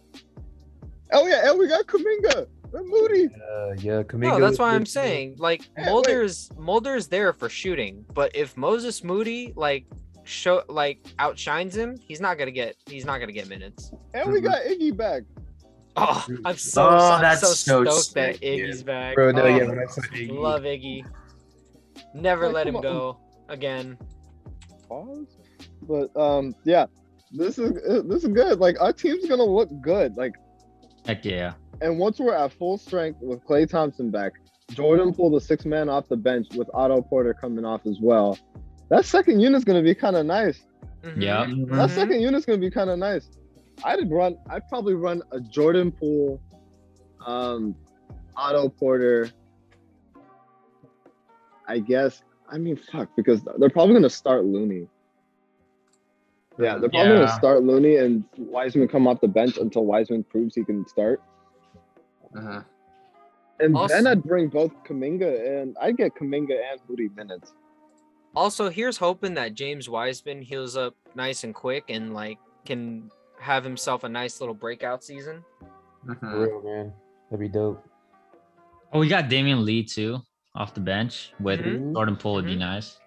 [1.11, 3.25] Oh yeah, and we got Kuminga and Moody.
[3.25, 5.85] Uh, yeah, Kuminga No, that's why I'm saying like Hey, wait.
[5.87, 9.85] Mulder's Mulder's there for shooting, but if Moses Moody like
[10.23, 13.91] show like outshines him, he's not gonna get he's not gonna get minutes.
[14.13, 15.23] And we got Iggy back.
[15.95, 18.69] Oh, I'm so, Oh, I'm that's so so stoked that sick, dude.
[18.69, 19.13] Iggy's back.
[19.13, 21.05] Bro, no, Oh, yeah, when I saw Iggy, love Iggy.
[22.15, 22.81] Never Like, let him on.
[22.81, 23.19] go
[23.49, 23.97] again.
[24.93, 25.37] Pause.
[25.83, 26.85] But um, yeah,
[27.31, 28.59] this is uh, this is good.
[28.59, 30.15] Like our team's gonna look good.
[30.15, 30.33] Like,
[31.05, 31.53] Heck yeah.
[31.81, 34.33] and once we're at full strength with Klay Thompson back,
[34.71, 38.37] Jordan pulled a six man off the bench with Otto Porter coming off as well.
[38.89, 40.63] That second unit's gonna be kind of nice.
[41.01, 41.21] Mhm.
[41.21, 41.45] Yeah.
[41.45, 41.89] That Mhm.
[41.89, 43.29] second unit's gonna be kind of nice.
[43.83, 44.37] I'd run.
[44.49, 46.39] I'd probably run a Jordan Poole,
[47.25, 47.75] um,
[48.35, 49.29] Otto Porter.
[51.67, 52.21] I guess.
[52.53, 54.87] I mean, fuck, because they're probably gonna start Looney.
[56.59, 57.25] Yeah, they're probably Yeah.
[57.25, 61.19] gonna start Looney and Wiseman come off the bench until Wiseman proves he can start.
[62.37, 62.61] Uh-huh.
[63.59, 67.53] And Also- then I'd bring both Kuminga and I'd get Kuminga and Moody minutes.
[68.35, 73.09] Also, here's hoping that James Wiseman heals up nice and quick and like can
[73.39, 75.43] have himself a nice little breakout season.
[76.05, 76.47] For Mhm.
[76.47, 76.93] real, man.
[77.29, 77.83] That'd be dope.
[78.91, 80.19] Oh, we got Damion Lee too
[80.55, 81.93] off the bench with Mhm.
[81.93, 82.59] Jordan Poole would be Mhm.
[82.59, 82.99] nice.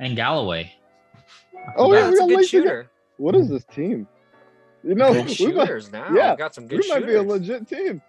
[0.00, 0.72] And Galloway.
[1.76, 2.90] Oh, yeah, yeah, that's a good shooter.
[3.16, 4.06] What is this team?
[4.84, 6.06] You know, Good we might, Shooters now.
[6.14, 8.00] yeah, we got some good we might be a legit team.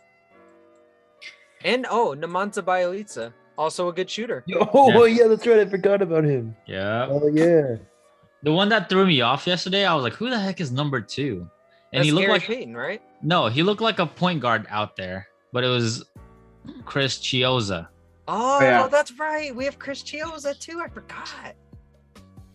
[1.65, 4.44] and oh, Nemanja Bjelica, also a good shooter.
[4.73, 5.60] Oh, yeah, that's right.
[5.60, 6.56] I forgot about him.
[6.68, 7.07] Yeah.
[7.10, 7.77] Oh, yeah.
[8.44, 11.02] The one that threw me off yesterday, I was like, who the heck is number
[11.02, 11.49] two?
[11.91, 13.02] And That's he looked Gary like Payton, right?
[13.22, 16.06] no, he looked like a point guard out there, but it was
[16.86, 17.88] Chris Chiozza.
[18.32, 18.88] Oh, yeah.
[18.88, 19.56] that's right.
[19.56, 20.80] We have Chris Chiozza too.
[20.80, 21.56] I forgot.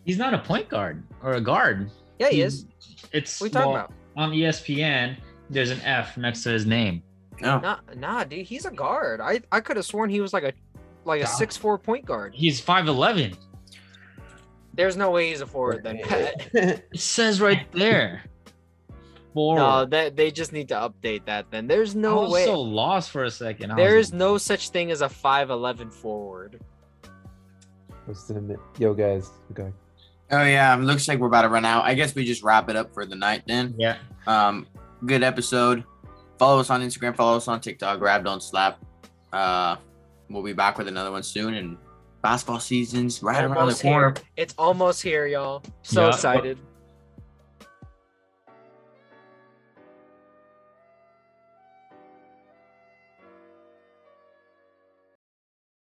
[0.04, 1.90] He's not a point guard or a guard.
[2.18, 2.66] Yeah, he He's- is.
[3.12, 3.92] It's What are you talking well, about?
[4.16, 5.16] on ESPN.
[5.50, 7.02] There's an F next to his name.
[7.40, 7.58] No.
[7.58, 9.20] Nah, nah, dude, he's a guard.
[9.20, 10.52] I I could have sworn he was like a
[11.04, 12.34] like a six four point guard.
[12.34, 13.34] He's five eleven.
[14.74, 15.98] There's no way he's a forward then.
[16.02, 16.48] Pat.
[16.54, 18.22] It says right there.
[19.34, 19.58] Forward.
[19.60, 21.50] No, that they just need to update that.
[21.50, 22.44] Then there's no I no was way.
[22.46, 23.72] so lost for a second.
[23.72, 26.60] I There was is no such thing as a five eleven forward.
[28.06, 29.30] What's the Yo, guys.
[29.50, 29.72] Okay.
[30.30, 31.84] Oh yeah, looks like we're about to run out.
[31.84, 33.74] I guess we just wrap it up for the night then.
[33.78, 33.96] Yeah.
[34.26, 34.66] Um,
[35.04, 35.84] good episode.
[36.38, 37.16] Follow us on Instagram.
[37.16, 37.98] Follow us on TikTok.
[37.98, 38.78] Grab, don't slap.
[39.32, 39.76] Uh,
[40.30, 41.54] we'll be back with another one soon.
[41.54, 41.76] And
[42.22, 44.14] basketball season's right around the Almost corner.
[44.16, 44.24] here.
[44.36, 45.62] It's almost here, y'all.
[45.82, 46.08] So Yeah.
[46.14, 46.58] excited.